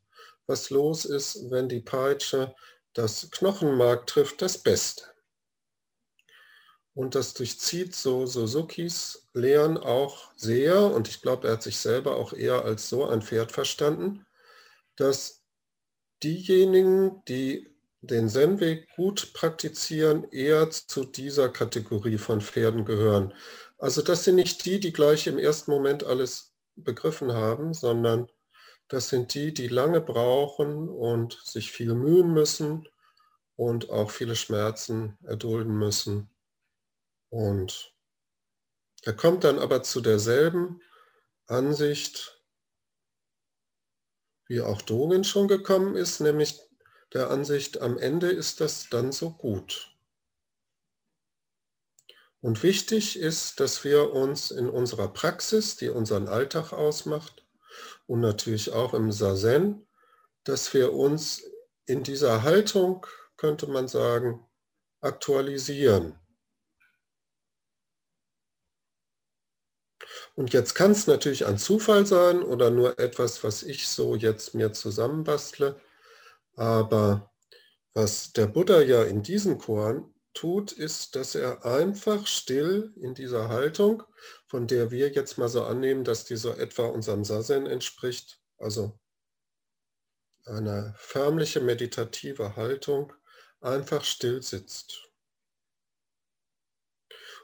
was 0.48 0.70
los 0.70 1.06
ist, 1.06 1.52
wenn 1.52 1.70
die 1.70 1.82
Peitsche 1.82 2.56
das 2.94 3.30
Knochenmark 3.32 4.08
trifft, 4.08 4.42
das 4.42 4.58
Beste. 4.58 5.04
Und 6.94 7.14
das 7.14 7.36
durchzieht 7.36 7.94
so 7.94 8.26
Suzukis 8.26 9.28
Lehren 9.34 9.78
auch 9.78 10.32
sehr, 10.36 10.82
und 10.82 11.08
ich 11.08 11.22
glaube, 11.22 11.48
er 11.48 11.54
hat 11.54 11.64
sich 11.64 11.78
selber 11.78 12.16
auch 12.16 12.34
eher 12.34 12.66
als 12.66 12.90
so 12.90 13.06
ein 13.06 13.22
Pferd 13.22 13.52
verstanden, 13.52 14.26
dass 14.96 15.44
diejenigen, 16.24 17.24
die 17.28 17.77
den 18.08 18.30
Zen-Weg 18.30 18.90
gut 18.96 19.34
praktizieren, 19.34 20.30
eher 20.32 20.70
zu 20.70 21.06
dieser 21.06 21.50
Kategorie 21.50 22.18
von 22.18 22.42
Pferden 22.42 22.86
gehören. 22.86 23.34
Also 23.78 24.02
das 24.02 24.24
sind 24.24 24.36
nicht 24.36 24.66
die, 24.66 24.80
die 24.80 24.94
gleich 24.94 25.28
im 25.28 25.38
ersten 25.38 25.72
Moment 25.72 26.04
alles 26.04 26.54
begriffen 26.76 27.34
haben, 27.34 27.74
sondern 27.74 28.28
das 28.88 29.10
sind 29.10 29.34
die, 29.34 29.54
die 29.54 29.68
lange 29.68 30.02
brauchen 30.02 30.90
und 30.90 31.40
sich 31.44 31.72
viel 31.72 31.94
mühen 31.94 32.34
müssen 32.34 32.88
und 33.56 33.90
auch 33.90 34.12
viele 34.12 34.36
Schmerzen 34.36 35.18
erdulden 35.24 35.78
müssen 35.78 36.30
und 37.30 37.94
er 39.04 39.14
kommt 39.14 39.44
dann 39.44 39.60
aber 39.60 39.84
zu 39.84 40.02
derselben 40.02 40.82
Ansicht, 41.46 42.44
wie 44.48 44.62
auch 44.62 44.82
Dogen 44.82 45.24
schon 45.24 45.48
gekommen 45.48 45.96
ist, 45.96 46.20
nämlich 46.20 46.60
der 47.14 47.30
Ansicht, 47.30 47.82
am 47.82 47.98
Ende 47.98 48.30
ist 48.30 48.62
das 48.62 48.90
dann 48.90 49.12
so 49.12 49.32
gut. 49.32 49.96
Und 52.42 52.64
wichtig 52.64 53.18
ist, 53.18 53.60
dass 53.60 53.84
wir 53.84 54.14
uns 54.14 54.52
in 54.52 54.70
unserer 54.70 55.12
Praxis, 55.12 55.76
die 55.76 55.90
unseren 55.90 56.28
Alltag 56.28 56.72
ausmacht, 56.72 57.46
und 58.06 58.22
natürlich 58.22 58.72
auch 58.72 58.94
im 58.94 59.12
Sazen, 59.12 59.86
dass 60.44 60.74
wir 60.74 60.94
uns 60.94 61.44
in 61.86 62.04
dieser 62.04 62.44
Haltung, 62.44 63.06
könnte 63.36 63.68
man 63.68 63.88
sagen, 63.88 64.46
aktualisieren. 65.02 66.18
Und 70.36 70.54
jetzt 70.54 70.76
kann 70.76 70.92
es 70.92 71.08
natürlich 71.08 71.46
ein 71.46 71.58
Zufall 71.58 72.06
sein 72.06 72.44
oder 72.44 72.70
nur 72.70 72.98
etwas, 73.00 73.44
was 73.44 73.64
ich 73.64 73.88
so 73.88 74.16
jetzt 74.16 74.54
mir 74.54 74.72
zusammenbastle. 74.72 75.80
Aber 76.58 77.32
was 77.94 78.34
der 78.34 78.48
Buddha 78.48 78.82
ja 78.82 79.04
in 79.04 79.24
diesen 79.24 79.60
Koran 79.60 80.14
tut, 80.34 80.72
ist, 80.72 81.16
dass 81.16 81.36
er 81.36 81.66
einfach 81.66 82.28
still 82.28 82.94
in 82.98 83.14
dieser 83.14 83.48
Haltung, 83.48 84.04
von 84.48 84.68
der 84.68 84.92
wir 84.92 85.10
jetzt 85.10 85.38
mal 85.38 85.50
so 85.50 85.64
annehmen, 85.64 86.04
dass 86.04 86.26
die 86.26 86.36
so 86.36 86.52
etwa 86.52 86.88
unserem 86.88 87.24
Sazen 87.24 87.68
entspricht, 87.68 88.42
also 88.58 89.00
eine 90.46 90.96
förmliche 90.98 91.62
meditative 91.62 92.56
Haltung, 92.56 93.14
einfach 93.62 94.04
still 94.04 94.42
sitzt. 94.42 95.10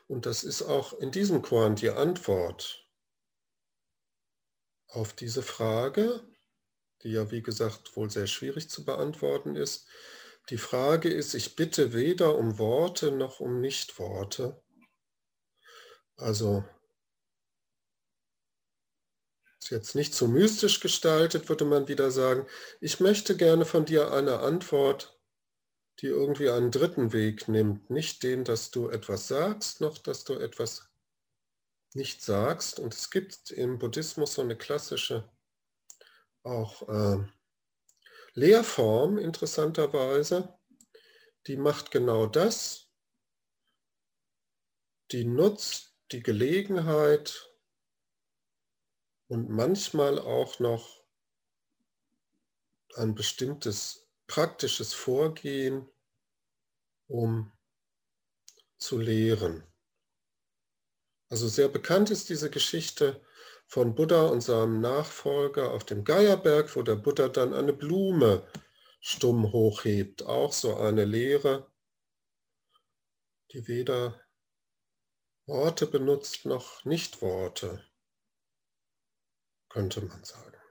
Und 0.07 0.25
das 0.25 0.43
ist 0.43 0.63
auch 0.63 0.93
in 0.93 1.11
diesem 1.11 1.41
Koran 1.41 1.75
die 1.75 1.89
Antwort 1.89 2.87
auf 4.87 5.13
diese 5.13 5.43
Frage, 5.43 6.23
die 7.03 7.11
ja 7.11 7.31
wie 7.31 7.41
gesagt 7.41 7.95
wohl 7.95 8.09
sehr 8.09 8.27
schwierig 8.27 8.69
zu 8.69 8.85
beantworten 8.85 9.55
ist, 9.55 9.87
die 10.49 10.57
Frage 10.57 11.09
ist, 11.09 11.33
ich 11.35 11.55
bitte 11.55 11.93
weder 11.93 12.35
um 12.37 12.57
Worte 12.57 13.11
noch 13.11 13.39
um 13.39 13.61
Nichtworte. 13.61 14.61
Also 16.17 16.65
ist 19.59 19.69
jetzt 19.69 19.95
nicht 19.95 20.13
so 20.13 20.27
mystisch 20.27 20.81
gestaltet, 20.81 21.47
würde 21.47 21.63
man 21.63 21.87
wieder 21.87 22.11
sagen, 22.11 22.45
ich 22.81 22.99
möchte 22.99 23.37
gerne 23.37 23.65
von 23.65 23.85
dir 23.85 24.11
eine 24.11 24.39
Antwort, 24.39 25.17
die 26.01 26.07
irgendwie 26.07 26.49
einen 26.49 26.71
dritten 26.71 27.13
Weg 27.13 27.47
nimmt. 27.47 27.89
Nicht 27.89 28.23
den, 28.23 28.43
dass 28.43 28.71
du 28.71 28.89
etwas 28.89 29.29
sagst, 29.29 29.79
noch 29.79 29.97
dass 29.97 30.25
du 30.25 30.33
etwas 30.33 30.89
nicht 31.93 32.21
sagst. 32.21 32.79
Und 32.79 32.93
es 32.93 33.09
gibt 33.09 33.51
im 33.51 33.79
Buddhismus 33.79 34.33
so 34.33 34.41
eine 34.41 34.57
klassische 34.57 35.29
auch 36.43 36.87
äh, 36.87 37.25
Lehrform 38.33 39.17
interessanterweise, 39.17 40.57
die 41.47 41.57
macht 41.57 41.91
genau 41.91 42.25
das. 42.25 42.89
Die 45.11 45.25
nutzt 45.25 45.95
die 46.11 46.23
Gelegenheit 46.23 47.49
und 49.27 49.49
manchmal 49.49 50.19
auch 50.19 50.59
noch 50.59 51.03
ein 52.95 53.15
bestimmtes 53.15 54.07
praktisches 54.27 54.93
Vorgehen, 54.93 55.89
um 57.07 57.51
zu 58.77 58.97
lehren. 58.97 59.63
Also 61.29 61.47
sehr 61.47 61.67
bekannt 61.67 62.11
ist 62.11 62.29
diese 62.29 62.49
Geschichte 62.49 63.21
von 63.73 63.95
Buddha 63.95 64.27
und 64.27 64.41
seinem 64.41 64.81
Nachfolger 64.81 65.71
auf 65.71 65.83
dem 65.83 66.03
Geierberg, 66.03 66.75
wo 66.75 66.83
der 66.83 66.95
Buddha 66.95 67.27
dann 67.27 67.55
eine 67.55 67.73
Blume 67.73 68.47
stumm 69.01 69.51
hochhebt. 69.51 70.21
Auch 70.21 70.53
so 70.53 70.77
eine 70.77 71.05
Lehre, 71.05 71.71
die 73.51 73.67
weder 73.67 74.21
Worte 75.47 75.87
benutzt 75.87 76.45
noch 76.45 76.85
Nicht-Worte, 76.85 77.83
könnte 79.69 80.01
man 80.01 80.23
sagen. 80.23 80.61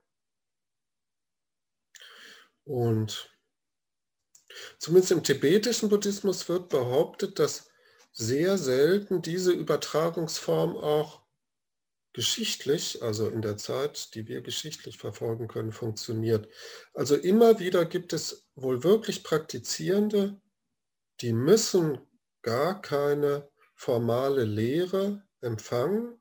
Und 2.63 3.37
zumindest 4.79 5.11
im 5.11 5.25
tibetischen 5.25 5.89
Buddhismus 5.89 6.49
wird 6.49 6.69
behauptet, 6.69 7.41
dass 7.41 7.69
sehr 8.13 8.59
selten 8.59 9.23
diese 9.23 9.51
Übertragungsform 9.51 10.77
auch 10.77 11.22
geschichtlich, 12.13 13.03
also 13.03 13.29
in 13.29 13.43
der 13.43 13.57
Zeit, 13.57 14.15
die 14.15 14.29
wir 14.29 14.43
geschichtlich 14.43 14.99
verfolgen 14.99 15.49
können, 15.49 15.73
funktioniert. 15.73 16.49
Also 16.93 17.17
immer 17.17 17.59
wieder 17.59 17.85
gibt 17.85 18.13
es 18.13 18.47
wohl 18.55 18.85
wirklich 18.85 19.25
Praktizierende, 19.25 20.41
die 21.21 21.33
müssen 21.33 21.99
gar 22.43 22.83
keine 22.83 23.51
formale 23.75 24.45
Lehre 24.45 25.27
empfangen, 25.41 26.21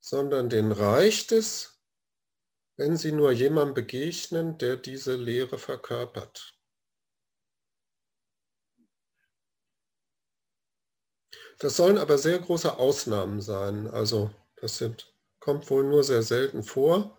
sondern 0.00 0.48
denen 0.48 0.72
reicht 0.72 1.32
es, 1.32 1.80
wenn 2.76 2.96
sie 2.96 3.12
nur 3.12 3.32
jemandem 3.32 3.74
begegnen, 3.74 4.56
der 4.56 4.76
diese 4.76 5.16
Lehre 5.16 5.58
verkörpert. 5.58 6.56
Das 11.58 11.76
sollen 11.76 11.98
aber 11.98 12.16
sehr 12.16 12.38
große 12.38 12.78
Ausnahmen 12.78 13.42
sein. 13.42 13.86
Also 13.86 14.30
das 14.56 14.78
sind, 14.78 15.09
kommt 15.40 15.70
wohl 15.70 15.84
nur 15.84 16.04
sehr 16.04 16.22
selten 16.22 16.62
vor 16.62 17.18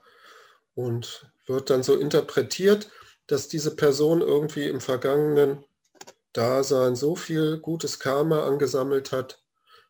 und 0.76 1.32
wird 1.48 1.70
dann 1.70 1.84
so 1.84 1.96
interpretiert, 1.96 2.90
dass 3.28 3.48
diese 3.48 3.76
Person 3.76 4.22
irgendwie 4.22 4.68
im 4.68 4.80
vergangenen 4.80 5.66
Dasein 6.34 6.96
so 6.96 7.16
viel 7.16 7.60
gutes 7.60 8.00
Karma 8.00 8.46
angesammelt 8.46 9.12
hat, 9.12 9.44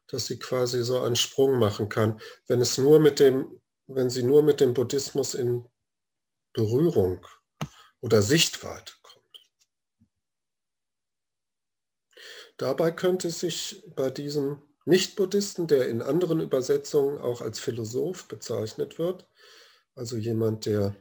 dass 0.07 0.25
sie 0.25 0.39
quasi 0.39 0.83
so 0.83 1.01
einen 1.01 1.15
Sprung 1.15 1.59
machen 1.59 1.89
kann, 1.89 2.19
wenn 2.47 2.61
es 2.61 2.77
nur 2.77 2.99
mit 2.99 3.19
dem, 3.19 3.61
wenn 3.87 4.09
sie 4.09 4.23
nur 4.23 4.43
mit 4.43 4.59
dem 4.59 4.73
Buddhismus 4.73 5.33
in 5.33 5.67
Berührung 6.53 7.25
oder 8.01 8.21
Sichtweite 8.21 8.93
kommt. 9.03 9.49
Dabei 12.57 12.91
könnte 12.91 13.29
sich 13.29 13.83
bei 13.95 14.09
diesem 14.09 14.61
nicht-Buddhisten, 14.91 15.67
der 15.67 15.87
in 15.87 16.01
anderen 16.01 16.39
Übersetzungen 16.39 17.17
auch 17.17 17.41
als 17.41 17.59
Philosoph 17.59 18.27
bezeichnet 18.27 18.99
wird, 18.99 19.25
also 19.95 20.17
jemand, 20.17 20.65
der 20.65 20.95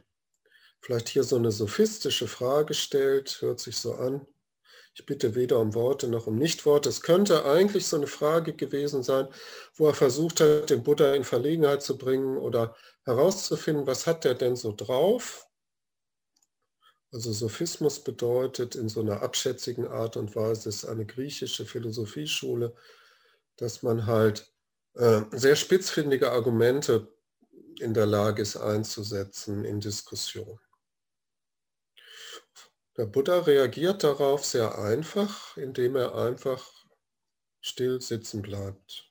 vielleicht 0.79 1.09
hier 1.09 1.23
so 1.23 1.35
eine 1.35 1.51
sophistische 1.51 2.27
Frage 2.27 2.73
stellt, 2.73 3.41
hört 3.41 3.59
sich 3.59 3.77
so 3.77 3.93
an, 3.93 4.25
ich 4.93 5.05
bitte 5.05 5.35
weder 5.35 5.59
um 5.59 5.73
Worte 5.73 6.07
noch 6.07 6.27
um 6.27 6.37
Nichtworte. 6.37 6.89
Es 6.89 7.01
könnte 7.01 7.45
eigentlich 7.45 7.87
so 7.87 7.95
eine 7.95 8.07
Frage 8.07 8.53
gewesen 8.53 9.03
sein, 9.03 9.27
wo 9.75 9.87
er 9.87 9.93
versucht 9.93 10.41
hat, 10.41 10.69
den 10.69 10.83
Buddha 10.83 11.13
in 11.13 11.23
Verlegenheit 11.23 11.81
zu 11.81 11.97
bringen 11.97 12.37
oder 12.37 12.75
herauszufinden, 13.05 13.87
was 13.87 14.05
hat 14.07 14.25
der 14.25 14.35
denn 14.35 14.55
so 14.55 14.73
drauf? 14.75 15.47
Also 17.13 17.31
Sophismus 17.31 18.03
bedeutet 18.03 18.75
in 18.75 18.89
so 18.89 19.01
einer 19.01 19.21
abschätzigen 19.21 19.87
Art 19.87 20.17
und 20.17 20.35
Weise, 20.35 20.69
ist 20.69 20.85
eine 20.85 21.05
griechische 21.05 21.65
Philosophieschule, 21.65 22.73
dass 23.57 23.83
man 23.83 24.05
halt 24.05 24.51
äh, 24.95 25.21
sehr 25.31 25.55
spitzfindige 25.55 26.31
Argumente 26.31 27.07
in 27.79 27.93
der 27.93 28.05
Lage 28.05 28.41
ist 28.41 28.57
einzusetzen 28.57 29.65
in 29.65 29.79
Diskussion. 29.79 30.59
Der 32.97 33.05
Buddha 33.05 33.39
reagiert 33.39 34.03
darauf 34.03 34.45
sehr 34.45 34.77
einfach, 34.77 35.55
indem 35.57 35.95
er 35.95 36.15
einfach 36.15 36.69
still 37.61 38.01
sitzen 38.01 38.41
bleibt. 38.41 39.10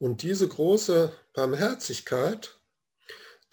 Und 0.00 0.22
diese 0.22 0.48
große 0.48 1.14
Barmherzigkeit 1.34 2.58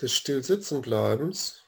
des 0.02 0.14
Stillsitzenbleibens, 0.14 1.64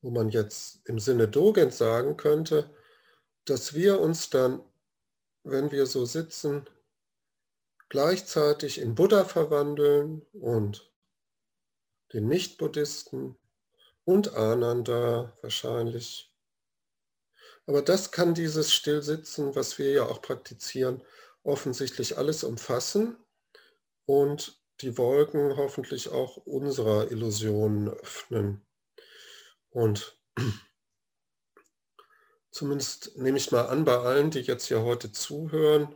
wo 0.00 0.10
man 0.10 0.30
jetzt 0.30 0.80
im 0.86 0.98
Sinne 0.98 1.28
Dogens 1.28 1.76
sagen 1.76 2.16
könnte, 2.16 2.74
dass 3.44 3.74
wir 3.74 4.00
uns 4.00 4.30
dann, 4.30 4.64
wenn 5.44 5.70
wir 5.70 5.84
so 5.84 6.06
sitzen, 6.06 6.70
gleichzeitig 7.90 8.78
in 8.80 8.94
Buddha 8.94 9.26
verwandeln 9.26 10.22
und 10.32 10.90
den 12.14 12.28
Nicht-Buddhisten 12.28 13.36
und 14.04 14.32
Ananda 14.34 15.36
wahrscheinlich. 15.42 16.34
Aber 17.66 17.82
das 17.82 18.10
kann 18.10 18.32
dieses 18.32 18.72
Stillsitzen, 18.72 19.54
was 19.54 19.78
wir 19.78 19.92
ja 19.92 20.06
auch 20.06 20.22
praktizieren, 20.22 21.02
offensichtlich 21.42 22.18
alles 22.18 22.44
umfassen 22.44 23.16
und 24.06 24.60
die 24.80 24.96
Wolken 24.96 25.56
hoffentlich 25.56 26.08
auch 26.08 26.36
unserer 26.38 27.10
Illusionen 27.10 27.88
öffnen. 27.88 28.66
Und 29.70 30.18
zumindest 32.50 33.16
nehme 33.16 33.38
ich 33.38 33.52
mal 33.52 33.66
an, 33.66 33.84
bei 33.84 33.98
allen, 33.98 34.30
die 34.30 34.40
jetzt 34.40 34.66
hier 34.66 34.82
heute 34.82 35.12
zuhören, 35.12 35.94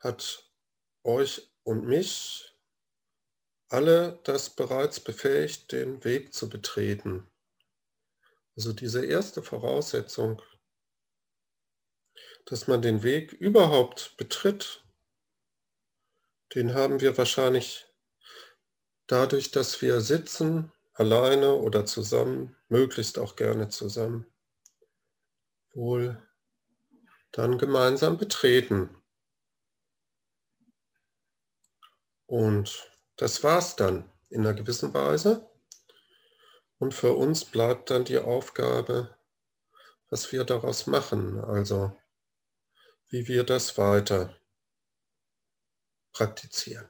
hat 0.00 0.50
euch 1.02 1.50
und 1.62 1.84
mich 1.84 2.56
alle 3.68 4.20
das 4.24 4.50
bereits 4.50 5.00
befähigt, 5.00 5.72
den 5.72 6.04
Weg 6.04 6.32
zu 6.32 6.48
betreten. 6.48 7.28
Also 8.56 8.72
diese 8.72 9.04
erste 9.04 9.42
Voraussetzung, 9.42 10.40
dass 12.46 12.68
man 12.68 12.80
den 12.80 13.02
Weg 13.02 13.32
überhaupt 13.32 14.16
betritt, 14.16 14.84
den 16.54 16.74
haben 16.74 17.00
wir 17.00 17.18
wahrscheinlich 17.18 17.86
dadurch, 19.06 19.50
dass 19.50 19.82
wir 19.82 20.00
sitzen, 20.00 20.72
alleine 20.94 21.54
oder 21.54 21.84
zusammen, 21.84 22.56
möglichst 22.68 23.18
auch 23.18 23.36
gerne 23.36 23.68
zusammen, 23.68 24.26
wohl 25.74 26.22
dann 27.32 27.58
gemeinsam 27.58 28.16
betreten. 28.16 28.90
Und 32.26 32.90
das 33.16 33.42
war's 33.44 33.76
dann 33.76 34.10
in 34.30 34.40
einer 34.40 34.54
gewissen 34.54 34.94
Weise. 34.94 35.50
Und 36.78 36.94
für 36.94 37.12
uns 37.12 37.44
bleibt 37.44 37.90
dann 37.90 38.04
die 38.04 38.18
Aufgabe, 38.18 39.16
was 40.08 40.32
wir 40.32 40.44
daraus 40.44 40.86
machen, 40.86 41.40
also 41.40 41.96
wie 43.08 43.28
wir 43.28 43.44
das 43.44 43.78
weiter 43.78 44.34
praktizieren. 46.12 46.88